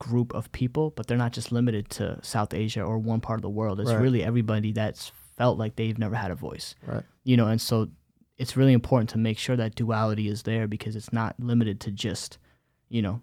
[0.00, 3.42] group of people, but they're not just limited to South Asia or one part of
[3.42, 3.78] the world.
[3.80, 4.00] It's Right.
[4.02, 7.88] really everybody that's felt like they've never had a voice right, you know and so
[8.38, 11.90] it's really important to make sure that duality is there because it's not limited to
[11.90, 12.38] just
[12.88, 13.20] you know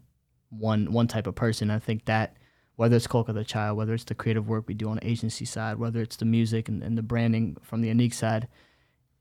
[0.50, 2.36] one one type of person i think that
[2.82, 5.78] whether it's Kolkata Chai, whether it's the creative work we do on the agency side,
[5.78, 8.48] whether it's the music and, and the branding from the Anik side,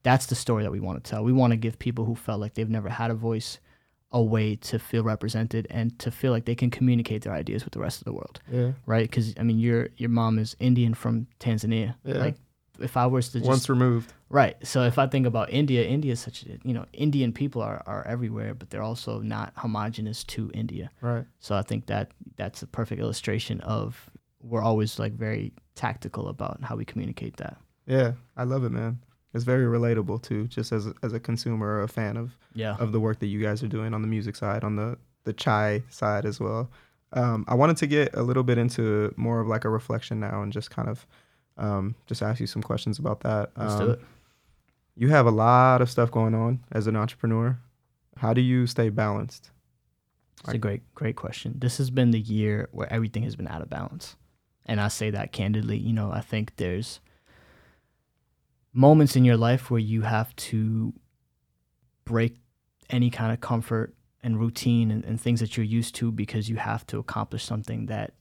[0.03, 1.22] that's the story that we want to tell.
[1.22, 3.59] We want to give people who felt like they've never had a voice
[4.12, 7.74] a way to feel represented and to feel like they can communicate their ideas with
[7.74, 9.09] the rest of the world, yeah, right?
[9.09, 11.95] Because I mean, your your mom is Indian from Tanzania.
[12.05, 12.18] Yeah.
[12.18, 12.36] Like,
[12.80, 14.56] if I was to just once removed, Right.
[14.66, 17.82] So if I think about India, India is such a, you know, Indian people are,
[17.86, 20.90] are everywhere, but they're also not homogenous to India.
[21.00, 24.08] right, So I think that that's a perfect illustration of
[24.42, 27.56] we're always like very tactical about how we communicate that.
[27.86, 29.00] yeah, I love it, man.
[29.34, 32.76] It's very relatable too, just as a, as a consumer or a fan of Yeah.
[32.78, 35.32] of the work that you guys are doing on the music side, on the the
[35.32, 36.70] chai side as well.
[37.12, 40.42] Um, I wanted to get a little bit into more of like a reflection now
[40.42, 41.06] and just kind of
[41.61, 43.50] Um, just ask you some questions about that.
[43.56, 44.00] Let's um, do it.
[44.96, 47.58] You have a lot of stuff going on as an entrepreneur.
[48.16, 49.50] How do you stay balanced?
[50.40, 51.54] It's a great, great question.
[51.58, 54.16] This has been the year where everything has been out of balance.
[54.64, 55.76] And I say that candidly.
[55.76, 57.00] You know, I think there's
[58.72, 60.94] moments in your life where you have to
[62.04, 62.36] break
[62.88, 66.56] any kind of comfort and routine and, and things that you're used to because you
[66.56, 68.14] have to accomplish something that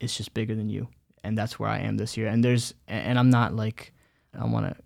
[0.00, 0.88] is just bigger than you.
[1.24, 2.28] And that's where I am this year.
[2.28, 3.92] And there's, and I'm not like,
[4.38, 4.76] I want to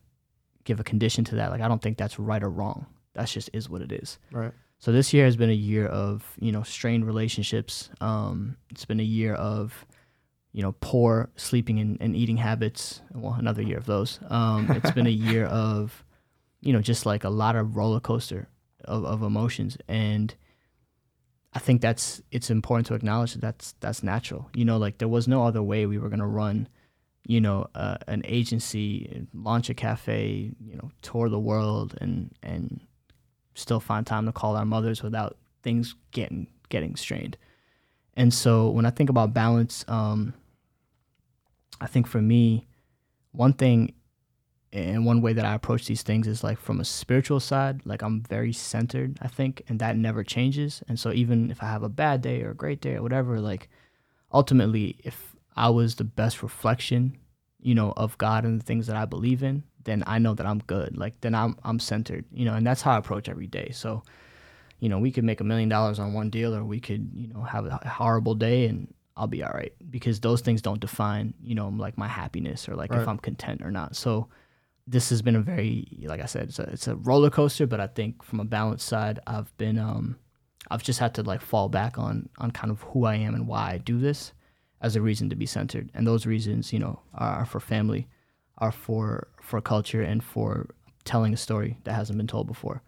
[0.65, 1.51] give a condition to that.
[1.51, 2.87] Like, I don't think that's right or wrong.
[3.15, 4.19] That's just is what it is.
[4.31, 4.53] Right.
[4.79, 7.91] So this year has been a year of you know strained relationships.
[8.01, 9.87] Um, it's been a year of
[10.53, 13.03] you know poor sleeping and, and eating habits.
[13.13, 14.21] Well, another year of those.
[14.29, 16.05] Um, it's been a year of
[16.61, 18.49] you know just like a lot of roller coaster
[18.85, 20.35] of, of emotions, and
[21.55, 24.51] I think that's it's important to acknowledge that that's that's natural.
[24.55, 26.69] You know, like there was no other way we were gonna run.
[27.27, 32.81] You know, uh, an agency, launch a cafe, you know, tour the world, and and
[33.55, 37.37] still find time to call our mothers without things getting getting strained.
[38.15, 40.35] And so when I think about balance, um,
[41.81, 42.67] I think for me,
[43.33, 43.95] one thing
[44.73, 48.03] and one way that I approach these things is like from a spiritual side, like
[48.03, 50.83] I'm very centered, I think, and that never changes.
[50.89, 53.41] And so even if I have a bad day or a great day or whatever,
[53.41, 53.69] like
[54.33, 57.17] ultimately, if I was the best reflection,
[57.61, 60.47] you know, of God and the things that I believe in, then I know that
[60.47, 60.97] I'm good.
[60.97, 63.71] Like then I'm I'm centered, you know, and that's how I approach every day.
[63.73, 64.03] So,
[64.81, 67.29] you know, we could make a million dollars on one deal, or we could, you
[67.29, 71.35] know, have a horrible day, and I'll be all right because those things don't define,
[71.43, 73.01] you know, like my happiness or like Right.
[73.01, 73.97] if I'm content or not.
[73.97, 74.29] So,
[74.91, 77.67] this has been a very, like I said, it's a it's a roller coaster.
[77.67, 80.17] But I think from a balance side, I've been um,
[80.71, 83.47] I've just had to like fall back on on kind of who I am and
[83.47, 84.33] why I do this
[84.81, 88.07] as a reason to be centered, and those reasons, you know, are, for family
[88.59, 90.69] are for for culture and for
[91.05, 92.83] telling a story that hasn't been told before.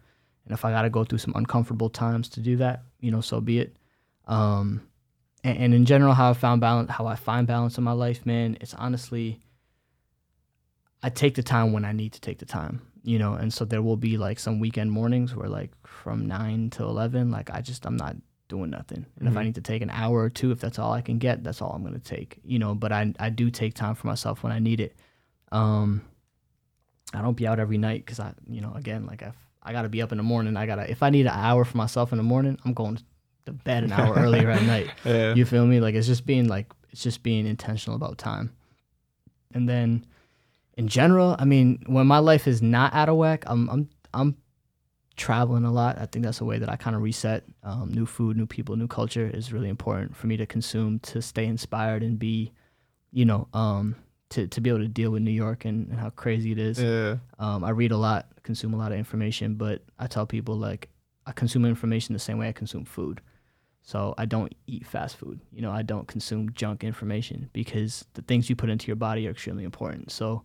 [0.45, 3.21] And if I got to go through some uncomfortable times to do that, you know,
[3.21, 3.75] so be it.
[4.27, 4.81] Um,
[5.43, 8.25] and, and in general, how I found balance, how I find balance in my life,
[8.25, 9.39] man, it's honestly,
[11.03, 13.33] I take the time when I need to take the time, you know.
[13.33, 17.31] And so there will be like some weekend mornings where like from nine to eleven,
[17.31, 18.15] like I just I'm not
[18.47, 19.05] doing nothing.
[19.19, 19.45] And if I Mhm.
[19.45, 21.71] need to take an hour or two, if that's all I can get, that's all
[21.71, 22.75] I'm gonna take, you know.
[22.75, 24.95] But I I do take time for myself when I need it.
[25.51, 26.01] Um,
[27.13, 29.33] I don't be out every night because I, you know, again, like I,
[29.63, 30.55] I gotta be up in the morning.
[30.55, 32.99] I gotta, if I need an hour for myself in the morning, I'm going
[33.45, 34.91] to bed an hour earlier at night.
[35.05, 35.33] Yeah.
[35.33, 35.79] You feel me?
[35.81, 38.51] Like it's just being like, it's just being intentional about time.
[39.53, 40.05] And then,
[40.81, 44.35] in general, I mean, when my life is not out of whack, I'm, I'm, I'm
[45.15, 45.99] traveling a lot.
[45.99, 47.43] I think that's a way that I kind of reset.
[47.61, 51.21] Um, new food, new people, new culture is really important for me to consume to
[51.21, 52.51] stay inspired and be,
[53.11, 53.95] you know, um,
[54.29, 56.81] to, to be able to deal with New York and, and how crazy it is.
[56.81, 57.17] Yeah.
[57.37, 60.89] Um, I read a lot, consume a lot of information, but I tell people like
[61.27, 63.21] I consume information the same way I consume food.
[63.83, 65.41] So I don't eat fast food.
[65.51, 69.27] You know, I don't consume junk information because the things you put into your body
[69.27, 70.09] are extremely important.
[70.09, 70.41] So,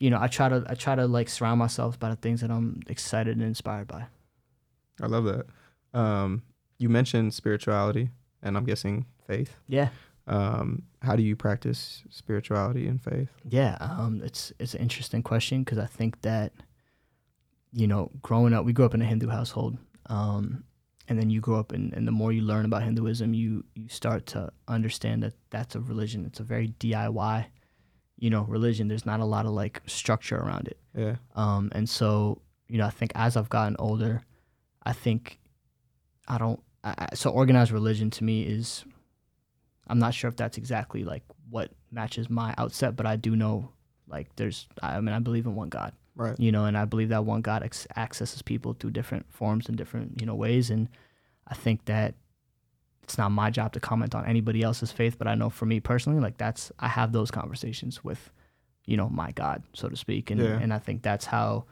[0.00, 2.50] you know, I try to I try to like surround myself by the things that
[2.50, 4.06] I'm excited and inspired by.
[5.00, 5.46] I love that.
[5.98, 6.42] Um,
[6.78, 8.10] you mentioned spirituality,
[8.42, 9.56] and I'm guessing faith.
[9.68, 9.90] Yeah.
[10.26, 13.28] Um, how do you practice spirituality and faith?
[13.48, 16.52] Yeah, um, it's it's an interesting question because I think that,
[17.72, 19.76] you know, growing up, we grew up in a Hindu household,
[20.06, 20.64] um,
[21.08, 23.88] and then you grow up, and, and the more you learn about Hinduism, you you
[23.88, 26.24] start to understand that that's a religion.
[26.24, 27.46] It's a very DIY,
[28.20, 28.86] you know, religion.
[28.86, 30.78] There's not a lot of like structure around it.
[30.96, 31.16] Yeah.
[31.34, 34.22] Um, and so, you know, I think as I've gotten older,
[34.84, 35.40] I think
[36.28, 36.62] I don't.
[36.84, 38.84] I, so organized religion to me is,
[39.88, 43.70] I'm not sure if that's exactly like what matches my outset, but I do know
[44.06, 44.68] like there's.
[44.82, 46.38] I mean, I believe in one God, Right.
[46.38, 49.76] you know, and I believe that one God ex- accesses people through different forms and
[49.76, 50.88] different you know ways, and
[51.48, 52.14] I think that
[53.02, 55.80] it's not my job to comment on anybody else's faith, but I know for me
[55.80, 58.30] personally, like that's I have those conversations with,
[58.86, 60.58] you know, my God, so to speak, and Yeah.
[60.60, 61.64] and I think that's how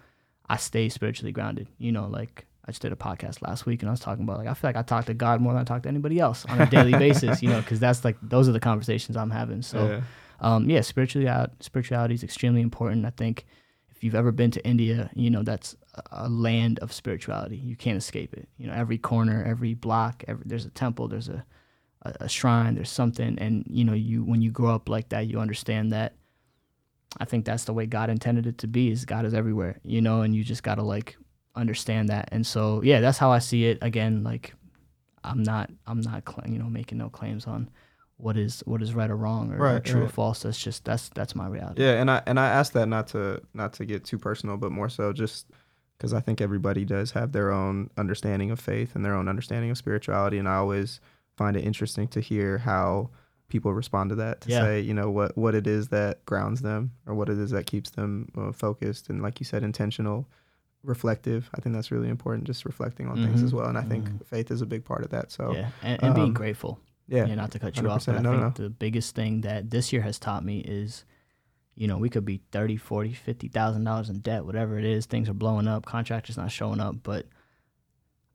[0.49, 1.69] I stay spiritually grounded.
[1.79, 4.39] You know, like I just did a podcast last week, and I was talking about
[4.39, 6.45] like I feel like I talk to God more than I talk to anybody else
[6.47, 7.43] on a daily basis.
[7.43, 9.63] You know, because that's like those are the conversations I'm having.
[9.63, 10.01] So yeah.
[10.41, 13.05] um, yeah, spirituality spirituality is extremely important.
[13.07, 13.47] I think
[13.99, 15.75] if you've ever been to India, you know that's
[16.13, 17.57] a- land of spirituality.
[17.57, 18.49] You can't escape it.
[18.57, 21.45] You know, every corner, every block, every, there's a temple, there's a,
[22.03, 25.27] a a shrine, there's something, and you know, you when you grow up like that,
[25.27, 26.15] you understand that.
[27.19, 28.93] I think that's the way God intended it to be.
[28.93, 31.17] Is God is everywhere, you know, and you just gotta like
[31.57, 32.29] understand that.
[32.31, 33.79] And so yeah, that's how I see it.
[33.83, 34.55] Again, like
[35.25, 37.69] I'm not I'm not you know making no claims on
[38.19, 40.43] what is what is right or wrong or, or Right, true or false.
[40.43, 41.83] That's just that's that's my reality.
[41.83, 44.71] Yeah, and I and I asked that not to not to get too personal, but
[44.73, 45.47] more so just
[45.97, 49.71] because I think everybody does have their own understanding of faith and their own understanding
[49.71, 51.01] of spirituality, and I always
[51.37, 53.11] find it interesting to hear how
[53.49, 54.41] people respond to that.
[54.43, 54.61] To Yeah.
[54.61, 57.67] say, you know, what what it is that grounds them, or what it is that
[57.67, 60.27] keeps them uh, focused, and like you said, intentional,
[60.83, 61.51] reflective.
[61.55, 63.45] I think that's really important, just reflecting on things Mhm.
[63.45, 63.67] as well.
[63.69, 64.25] And I think Mhm.
[64.27, 65.31] faith is a big part of that.
[65.31, 66.79] So yeah, and, and being um, grateful.
[67.09, 68.65] Yeah, yeah, not to cut you off, but I No, think no.
[68.65, 71.05] the biggest thing that this year has taught me is,
[71.75, 75.29] you know, we could be 30, 40, 50,000 dollars in debt, whatever it is, things
[75.29, 77.27] are blowing up, contractors not showing up, but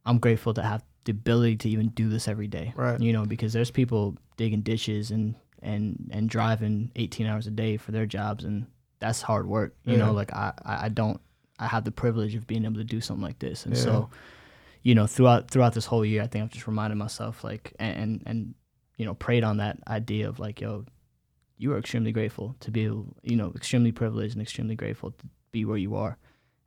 [0.06, 2.74] I'm grateful to have the ability to even do this every day.
[2.76, 3.00] Right.
[3.00, 7.78] You know, because there's people digging ditches and and and driving 18 hours a day
[7.78, 8.66] for their jobs and
[9.00, 9.76] that's hard work.
[9.86, 10.00] You Yeah.
[10.06, 11.20] know, like I I don't
[11.60, 13.66] I have the privilege of being able to do something like this.
[13.66, 13.82] And Yeah.
[13.84, 14.10] so
[14.82, 18.22] you know, throughout throughout this whole year, I think I've just reminded myself like and,
[18.26, 18.56] and
[18.98, 20.86] you know, preyed on that idea of like, yo,
[21.58, 25.26] you are extremely grateful to be, able, you know, extremely privileged and extremely grateful to
[25.52, 26.18] be where you are.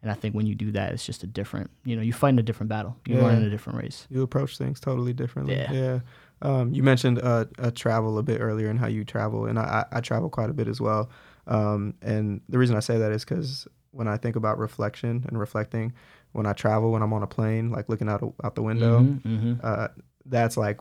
[0.02, 2.30] And I think when you do that, it's just a different, you know, you fight
[2.30, 2.96] in a different battle.
[3.06, 3.26] You're Yeah.
[3.28, 4.06] running a different race.
[4.10, 5.56] you approach things totally differently.
[5.56, 5.72] Yeah.
[5.72, 6.00] Yeah.
[6.42, 9.86] Um, you mentioned uh, uh, travel a bit earlier and how you travel, and I,
[9.90, 11.10] I travel quite a bit as well.
[11.46, 15.40] Um, and the reason I say that is because when I think about reflection and
[15.40, 15.92] reflecting,
[16.32, 19.54] when I travel, when I'm on a plane, like looking out out the window, hmm
[19.62, 19.88] uh,
[20.26, 20.78] that's like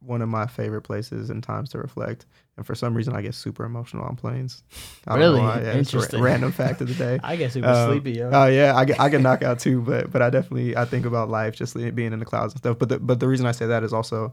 [0.00, 2.26] one of my favorite places and times to reflect.
[2.56, 4.62] And for some reason, I get super emotional on planes.
[5.06, 5.40] I don't know Really?
[5.40, 5.60] why.
[5.62, 6.20] Yeah, Interesting.
[6.20, 7.18] random fact of the day.
[7.24, 8.30] I get super Um, sleepy, yo.
[8.32, 11.06] Oh yeah, I get I get knocked out too, but but I definitely I think
[11.06, 12.78] about life just being in the clouds and stuff.
[12.78, 14.32] But the, but the reason I say that is also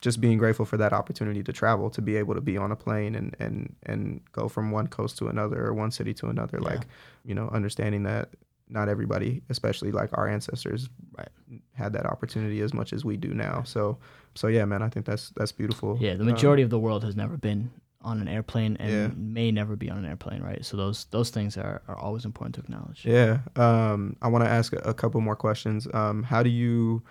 [0.00, 2.76] just being grateful for that opportunity to travel, to be able to be on a
[2.76, 6.58] plane and and and go from one coast to another or one city to another.
[6.60, 6.68] Yeah.
[6.68, 6.86] Like
[7.24, 8.28] you know, understanding that
[8.68, 11.28] not everybody, especially like our ancestors, Right.
[11.72, 13.62] had that opportunity as much as we do now.
[13.64, 13.98] So
[14.34, 15.96] so yeah, man, I think that's that's beautiful.
[16.00, 17.70] Yeah, the Um, majority of the world has never been
[18.02, 19.08] on an airplane and Yeah.
[19.16, 20.64] may never be on an airplane, right?
[20.64, 23.04] So those those things are, are always important to acknowledge.
[23.06, 23.38] Yeah.
[23.56, 25.88] Um, I want to ask a, a couple more questions.
[25.94, 27.02] Um, how do you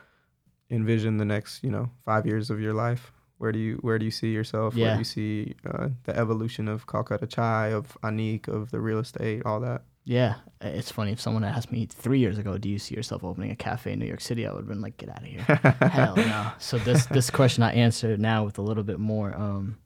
[0.70, 3.12] envision the next, you know, five years of your life?
[3.38, 4.76] Where do you where do you see yourself?
[4.76, 9.00] Where do you see uh, the evolution of Calcutta Chai, of Anik, of the real
[9.00, 9.84] estate, all that?
[10.06, 13.50] Yeah, it's funny if someone asked me three years ago, "Do you see yourself opening
[13.50, 15.42] a cafe in New York City?" I would have been like, "Get out of here."
[15.42, 16.52] Hell no.
[16.60, 19.80] So this this question I answer now with a little bit more, um,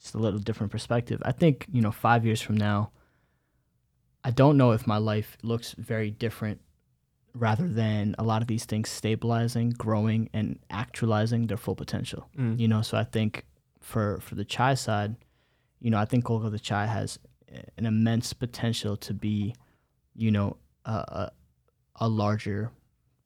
[0.00, 1.22] just a little different perspective.
[1.24, 2.90] I think you know, five years from now,
[4.24, 6.60] I don't know if my life looks very different,
[7.32, 12.28] rather than a lot of these things stabilizing, growing, and actualizing their full potential.
[12.36, 12.58] Mm.
[12.58, 13.46] You know, so I think
[13.78, 15.14] for for the chai side,
[15.80, 17.20] you know, I think Kolkata Chai has
[17.76, 19.54] an immense potential to be,
[20.14, 21.30] you know, a,
[21.96, 22.70] a, larger,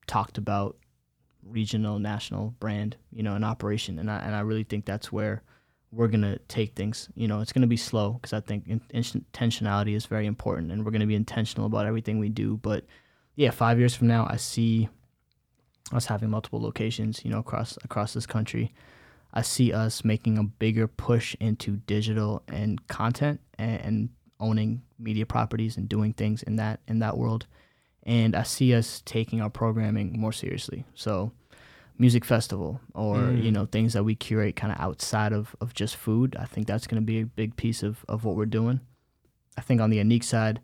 [0.07, 0.77] talked about,
[1.43, 5.43] regional, national brand, you know, an operation, and I and I really think that's where
[5.91, 7.09] we're gonna take things.
[7.15, 10.91] You know, it's gonna be slow because I think intentionality is very important, and we're
[10.91, 12.57] gonna be intentional about everything we do.
[12.57, 12.85] But
[13.37, 14.89] yeah, five years from now, I see
[15.93, 18.73] us having multiple locations, you know, across across this country.
[19.35, 24.09] I see us making a bigger push into digital and content and, and
[24.39, 27.47] owning media properties and doing things in that in that world.
[28.05, 30.85] And I see us taking our programming more seriously.
[30.95, 31.33] So
[31.99, 33.43] music festival or Mm.
[33.45, 36.67] you know things that we curate kind of outside of, of just food i think
[36.67, 38.81] that's going to be a big piece of, of what we're doing
[39.57, 40.59] i think on the Anik side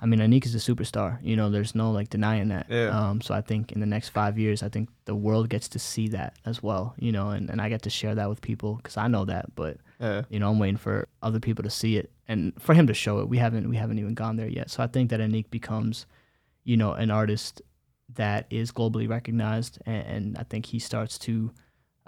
[0.00, 2.88] i mean anik is a superstar you know there's no like denying that Yeah.
[2.98, 5.78] um, so i think in the next five years i think the world gets to
[5.78, 8.74] see that as well you know and, and i get to share that with people
[8.76, 10.22] because i know that but Yeah.
[10.30, 13.18] you know i'm waiting for other people to see it and for him to show
[13.20, 16.06] it we haven't we haven't even gone there yet so i think that anik becomes
[16.64, 17.62] you know an artist
[18.14, 21.50] that is globally recognized and, and i think he starts to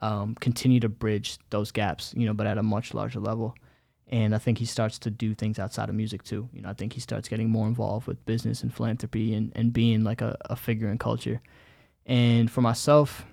[0.03, 3.55] um, continue to bridge those gaps you know but at a much larger level
[4.11, 6.49] and i think he starts to do things outside of music too.
[6.53, 9.73] You know i think he starts getting more involved with business and philanthropy and, and
[9.73, 11.41] being like a, a figure in culture.
[12.07, 13.25] And for myself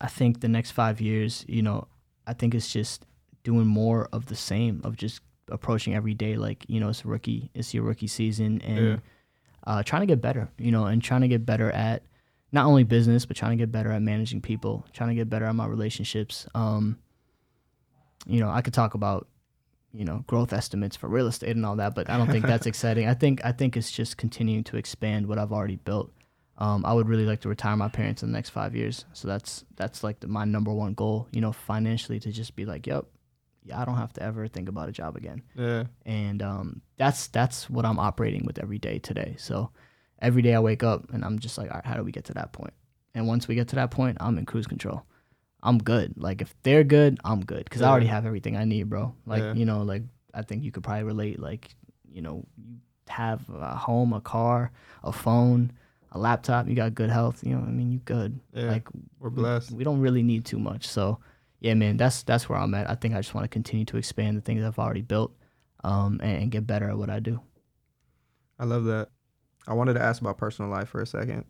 [0.00, 1.86] i think the next five years you know
[2.26, 3.04] i think it's just
[3.42, 7.08] doing more of the same of just approaching every day like you know it's a
[7.08, 8.96] rookie it's your rookie season and Yeah.
[9.66, 12.02] uh, trying to get better you know and trying to get better at
[12.52, 15.46] not only business but trying to get better at managing people trying to get better
[15.46, 16.46] at my relationships.
[16.54, 16.98] Um
[18.26, 19.26] you know i could talk about
[19.92, 22.66] you know growth estimates for real estate and all that but i don't think that's
[22.72, 26.12] exciting i think i think it's just continuing to expand what i've already built
[26.58, 29.26] um, i would really like to retire my parents in the next five years so
[29.26, 32.86] that's that's like the, my number one goal you know financially to just be like
[32.86, 33.06] yep
[33.64, 35.84] yeah i don't have to ever think about a job again Yeah.
[36.04, 39.36] and um, that's that's what I'm operating with every day today.
[39.38, 39.70] So
[40.20, 42.24] every day I wake up and I'm just like, all right, how do we get
[42.24, 42.72] to that point?
[43.14, 45.04] And once we get to that point, I'm in cruise control.
[45.62, 46.14] I'm good.
[46.16, 49.14] Like if they're good, I'm good because I already have everything I need, bro.
[49.26, 49.54] Like Yeah.
[49.54, 50.02] you know, like
[50.34, 51.40] I think you could probably relate.
[51.40, 51.68] Like
[52.10, 52.76] you know, you
[53.08, 54.70] have a home, a car,
[55.02, 55.72] a phone,
[56.12, 56.68] a laptop.
[56.68, 57.42] You got good health.
[57.44, 58.38] You know, I mean, you good.
[58.54, 58.88] Yeah, Like
[59.18, 59.72] we're we- blessed.
[59.72, 60.86] We don't really need too much.
[60.86, 61.18] So
[61.60, 62.88] yeah, man, that's that's where I'm at.
[62.88, 65.34] I think I just want to continue to expand the things I've already built,
[65.82, 67.40] um, and, and get better at what I do.
[68.60, 69.08] I love that.
[69.66, 71.44] I wanted to ask about personal life for a second.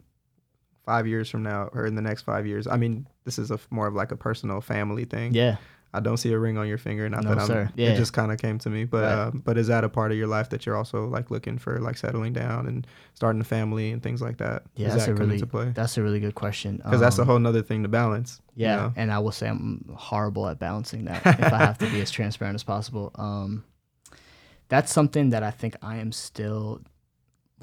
[0.88, 3.58] Five years from now, or in the next five years, I mean, this is a
[3.70, 5.34] more of like a personal family thing.
[5.34, 5.56] Yeah.
[5.92, 7.08] I don't see a ring on your finger.
[7.08, 7.46] Not No, that I'm.
[7.46, 7.70] sir.
[7.74, 7.88] Yeah.
[7.90, 8.84] It just kind of came to me.
[8.84, 9.12] But Right.
[9.28, 11.78] um, but is that a part of your life that you're also like looking for,
[11.78, 14.64] like settling down and starting a family and things like that?
[14.76, 16.76] Yeah, Does that's that a really that's a really good question.
[16.78, 18.40] Because that's a Um, whole nother thing to balance.
[18.54, 18.92] you Yeah, know?
[18.96, 21.20] and I will say I'm horrible at balancing that.
[21.26, 23.64] if I have to be as transparent as possible, um,
[24.68, 26.80] that's something that I think I am still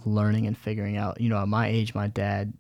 [0.04, 1.22] learning and figuring out.
[1.22, 2.54] You know, at my age, my dad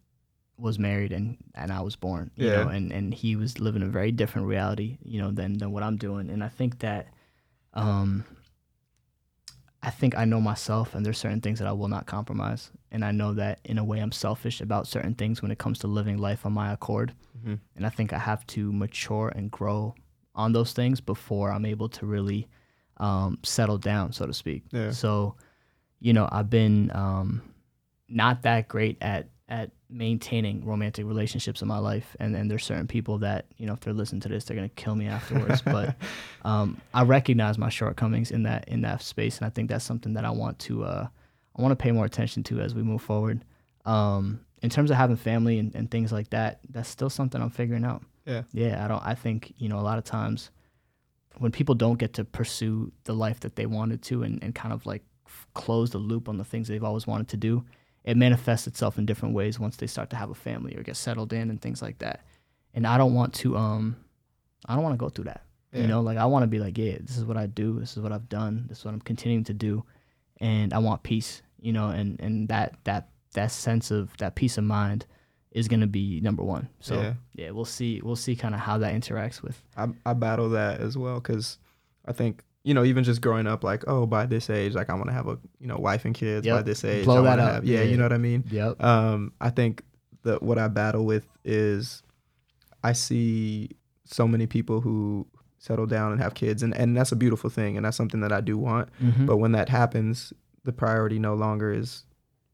[0.57, 2.31] was married and and I was born.
[2.35, 4.97] You know, and and he was living a very different reality.
[5.03, 6.29] You know, than than what I'm doing.
[6.29, 7.07] And I think that,
[7.73, 8.23] um,
[9.83, 12.71] I think I know myself, and there's certain things that I will not compromise.
[12.91, 15.79] And I know that in a way, I'm selfish about certain things when it comes
[15.79, 17.13] to living life on my accord
[17.45, 17.59] Mhm.
[17.75, 19.93] and I think I have to mature and grow
[20.33, 22.47] on those things before I'm able to really
[22.97, 24.63] um, settle down, so to speak.
[24.71, 24.91] Yeah.
[24.91, 25.35] So,
[25.99, 27.41] you know, I've been um,
[28.07, 32.87] not that great at at maintaining romantic relationships in my life, and then there's certain
[32.87, 35.61] people that you know if they're listening to this, they're gonna kill me afterwards.
[35.65, 35.95] but
[36.43, 40.13] um, I recognize my shortcomings in that in that space, and I think that's something
[40.13, 41.07] that I want to uh,
[41.55, 43.43] I want to pay more attention to as we move forward.
[43.85, 47.51] Um, in terms of having family and, and things like that, that's still something I'm
[47.51, 48.03] figuring out.
[48.25, 48.43] Yeah.
[48.51, 49.03] Yeah, I don't.
[49.05, 50.51] I think you know a lot of times
[51.37, 54.73] when people don't get to pursue the life that they wanted to and, and kind
[54.73, 57.63] of like f- close the loop on the things they've always wanted to do,
[58.05, 60.95] it manifests itself in different ways once they start to have a family or get
[60.95, 62.23] settled in and things like that.
[62.73, 63.97] And I don't want to um
[64.65, 65.43] I don't want to go through that.
[65.73, 65.81] Yeah.
[65.81, 67.97] You know, like I want to be like, yeah, this is what I do, this
[67.97, 69.83] is what I've done, this is what I'm continuing to do,
[70.39, 71.41] and I want peace.
[71.59, 75.05] You know, and and that that that sense of that peace of mind
[75.51, 76.69] is gonna be number one.
[76.79, 77.13] So Yeah.
[77.33, 80.79] yeah, we'll see we'll see kind of how that interacts with I, I battle that
[80.79, 81.57] as well because
[82.05, 84.93] I think you know even just growing up like oh by this age like I
[84.95, 87.39] want to have a you know wife and kids by this age Blow I that
[87.39, 87.53] up.
[87.53, 88.83] have, yeah, Yeah, you know what I mean Yep.
[88.83, 89.83] um I think
[90.23, 92.03] that what I battle with is
[92.83, 93.69] I see
[94.03, 95.25] so many people who
[95.59, 98.31] settle down and have kids and and that's a beautiful thing and that's something that
[98.31, 99.25] I do want Mhm.
[99.25, 102.05] but when that happens the priority no longer is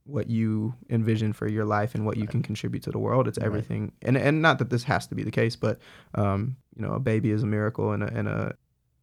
[0.06, 3.38] what you envision for your life and what you can contribute to the world it's
[3.38, 3.46] Right.
[3.46, 5.80] everything and and not that this has to be the case but
[6.16, 8.56] um you know a baby is a miracle and a, and a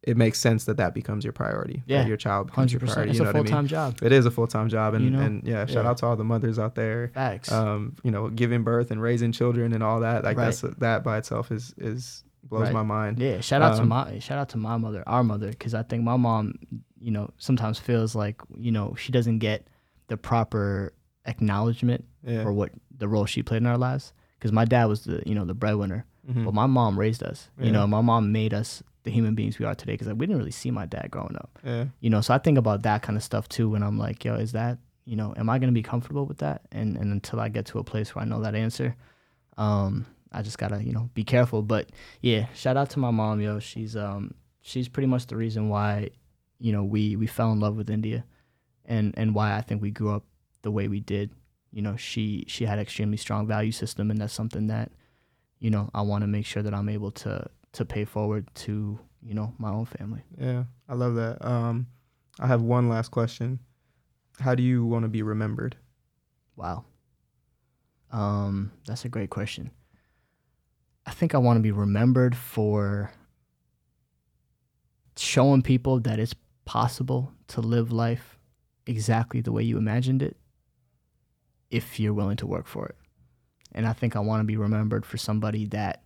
[0.03, 2.05] it makes sense that that becomes your priority Yeah.
[2.07, 2.93] your child becomes Hundred your percent.
[2.95, 3.97] priority It's you know a what I full mean time job.
[4.01, 5.19] it is a full-time job and You know?
[5.19, 5.89] and yeah shout Yeah.
[5.89, 7.51] out to all the mothers out there Facts.
[7.51, 10.45] um you know giving birth and raising children and all that like Right.
[10.45, 12.73] that's that by itself is is blows Right.
[12.73, 13.41] my mind yeah.
[13.41, 16.03] Shout out to um, my shout out to my mother, our mother, because I think
[16.03, 16.55] my mom,
[16.99, 19.67] you know, sometimes feels like you know she doesn't get
[20.07, 20.93] the proper
[21.25, 24.13] acknowledgement yeah for what the role she played in our lives.
[24.39, 26.45] Because my dad was the you know the breadwinner, Mhm.
[26.45, 27.49] but my mom raised us.
[27.59, 29.93] You know, my mom made us the human beings we are today.
[29.93, 31.57] Because like, we didn't really see my dad growing up.
[31.63, 34.23] yeah you know so i think about that kind of stuff too when i'm like
[34.25, 37.11] yo is that you know am i going to be comfortable with that and and
[37.11, 38.95] until i get to a place where i know that answer
[39.57, 41.89] um i just gotta you know be careful but
[42.21, 46.09] yeah shout out to my mom yo she's um she's pretty much the reason why
[46.59, 48.23] you know we we fell in love with india
[48.85, 50.23] and and why i think we grew up
[50.61, 51.31] the way we did
[51.71, 54.91] you know she she had extremely strong value system and that's something that
[55.59, 58.99] you know i want to make sure that i'm able to to pay forward to
[59.23, 61.43] you know my own family Yeah, I love that.
[61.45, 61.87] Um,
[62.39, 63.59] I have one last question.
[64.39, 65.75] How do you want to be remembered?
[66.55, 66.85] Wow.
[68.11, 69.71] Um, that's a great question.
[71.05, 73.11] I think I want to be remembered for
[75.17, 76.33] showing people that it's
[76.65, 78.37] possible to live life
[78.85, 80.37] exactly the way you imagined it
[81.69, 82.95] if you're willing to work for it.
[83.73, 86.03] And I think I want to be remembered for somebody that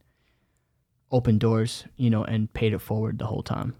[1.14, 3.74] opened doors, you know, and paid it forward the whole time.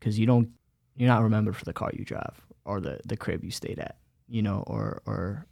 [0.00, 0.50] Cuz you don't
[0.96, 3.96] you're not remembered for the car you drive or the the crib you stayed at,
[4.28, 5.46] you know, or or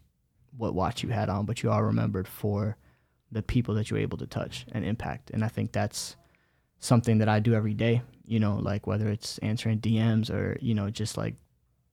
[0.56, 2.76] what watch you had on, but you are remembered for
[3.32, 5.30] the people that you're able to touch and impact.
[5.30, 6.16] And I think that's
[6.78, 10.74] something that I do every day, you know, like whether it's answering DMs or, you
[10.74, 11.34] know, just like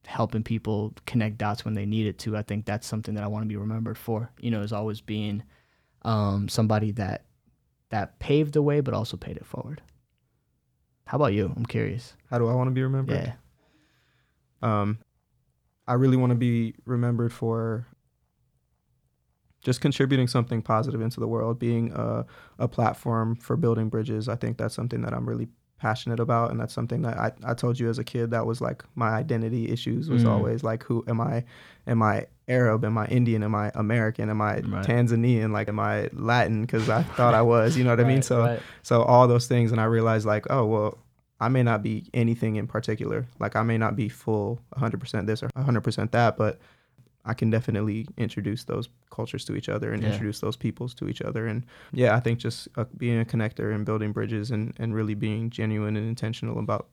[0.05, 2.37] helping people connect dots when they need it to.
[2.37, 5.01] I think that's something that I want to be remembered for, you know, is always
[5.01, 5.43] being
[6.03, 7.25] um, somebody that
[7.91, 9.81] that paved the way but also paid it forward.
[11.05, 11.53] How about you?
[11.55, 12.15] I'm curious.
[12.29, 13.33] How do I want to be remembered?
[14.63, 14.81] Yeah.
[14.81, 14.99] Um,
[15.87, 17.87] I really want to be remembered for
[19.61, 22.25] just contributing something positive into the world, being a,
[22.57, 24.27] a platform for building bridges.
[24.27, 25.49] I think that's something that I'm really
[25.81, 28.61] passionate about and that's something that I, I told you as a kid that was
[28.61, 30.29] like my identity issues was Mm.
[30.29, 31.43] always like who am I?
[31.87, 32.85] Am I Arab?
[32.85, 33.41] Am I Indian?
[33.43, 34.29] Am I American?
[34.29, 34.85] Am I Right.
[34.85, 35.51] Tanzanian?
[35.51, 36.61] Like am I Latin?
[36.61, 38.21] Because I thought I was you know what I mean?
[38.21, 38.61] So right.
[38.83, 40.97] so all those things and I realized like oh well
[41.39, 43.25] I may not be anything in particular.
[43.39, 46.59] Like I may not be full 100% this or 100% that but
[47.25, 50.09] I can definitely introduce those cultures to each other and Yeah.
[50.11, 51.45] introduce those peoples to each other.
[51.47, 55.13] And yeah, I think just uh, being a connector and building bridges and, and really
[55.13, 56.87] being genuine and intentional about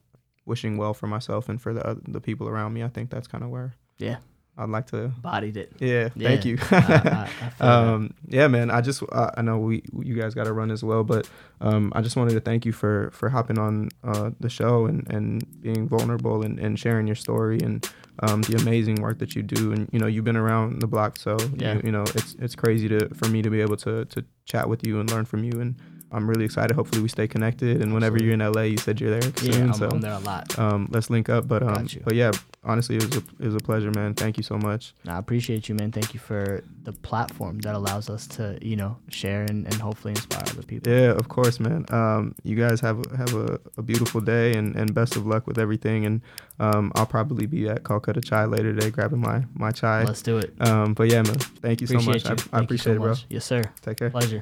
[0.45, 2.83] wishing well for myself and for the the people around me.
[2.83, 4.17] I think that's kind of where Yeah.
[4.57, 5.07] I'd like to.
[5.21, 5.71] Bodied it.
[5.79, 6.57] Yeah, thank you.
[6.71, 7.29] I,
[7.61, 8.69] I, I um, yeah, man.
[8.71, 11.29] I just I know we you guys got to run as well, but
[11.61, 15.07] um, I just wanted to thank you for for hopping on uh, the show and
[15.09, 17.89] and being vulnerable and, and sharing your story and
[18.23, 19.71] um, the amazing work that you do.
[19.71, 21.75] And you know you've been around the block, so Yeah.
[21.75, 24.67] you, you know it's it's crazy to for me to be able to to chat
[24.67, 25.61] with you and learn from you.
[25.61, 25.75] And
[26.11, 26.75] I'm really excited.
[26.75, 27.81] Hopefully we stay connected.
[27.81, 29.89] And whenever you're in LA, you said you're there yeah, soon, I'm, so.
[29.89, 30.57] I'm there a lot.
[30.57, 32.31] um, let's link up, but um, but yeah,
[32.63, 34.13] honestly, it was a, it was a pleasure, man.
[34.13, 34.93] Thank you so much.
[35.07, 35.91] I appreciate you, man.
[35.91, 40.11] Thank you for the platform that allows us to, you know, share and, and hopefully
[40.11, 40.91] inspire other people.
[40.91, 41.85] Yeah, of course, man.
[41.89, 45.47] Um, you guys have a, have a, a beautiful day and, and best of luck
[45.47, 46.05] with everything.
[46.05, 46.21] And
[46.59, 50.03] um, I'll probably be at Kolkata Chai later today, grabbing my my chai.
[50.03, 50.53] Let's do it.
[50.67, 52.25] Um, but yeah, man, thank you so much.
[52.25, 52.35] you.
[52.51, 53.15] I, I appreciate so it, bro.
[53.29, 53.63] Yes, sir.
[53.81, 54.09] Take care.
[54.09, 54.41] Pleasure.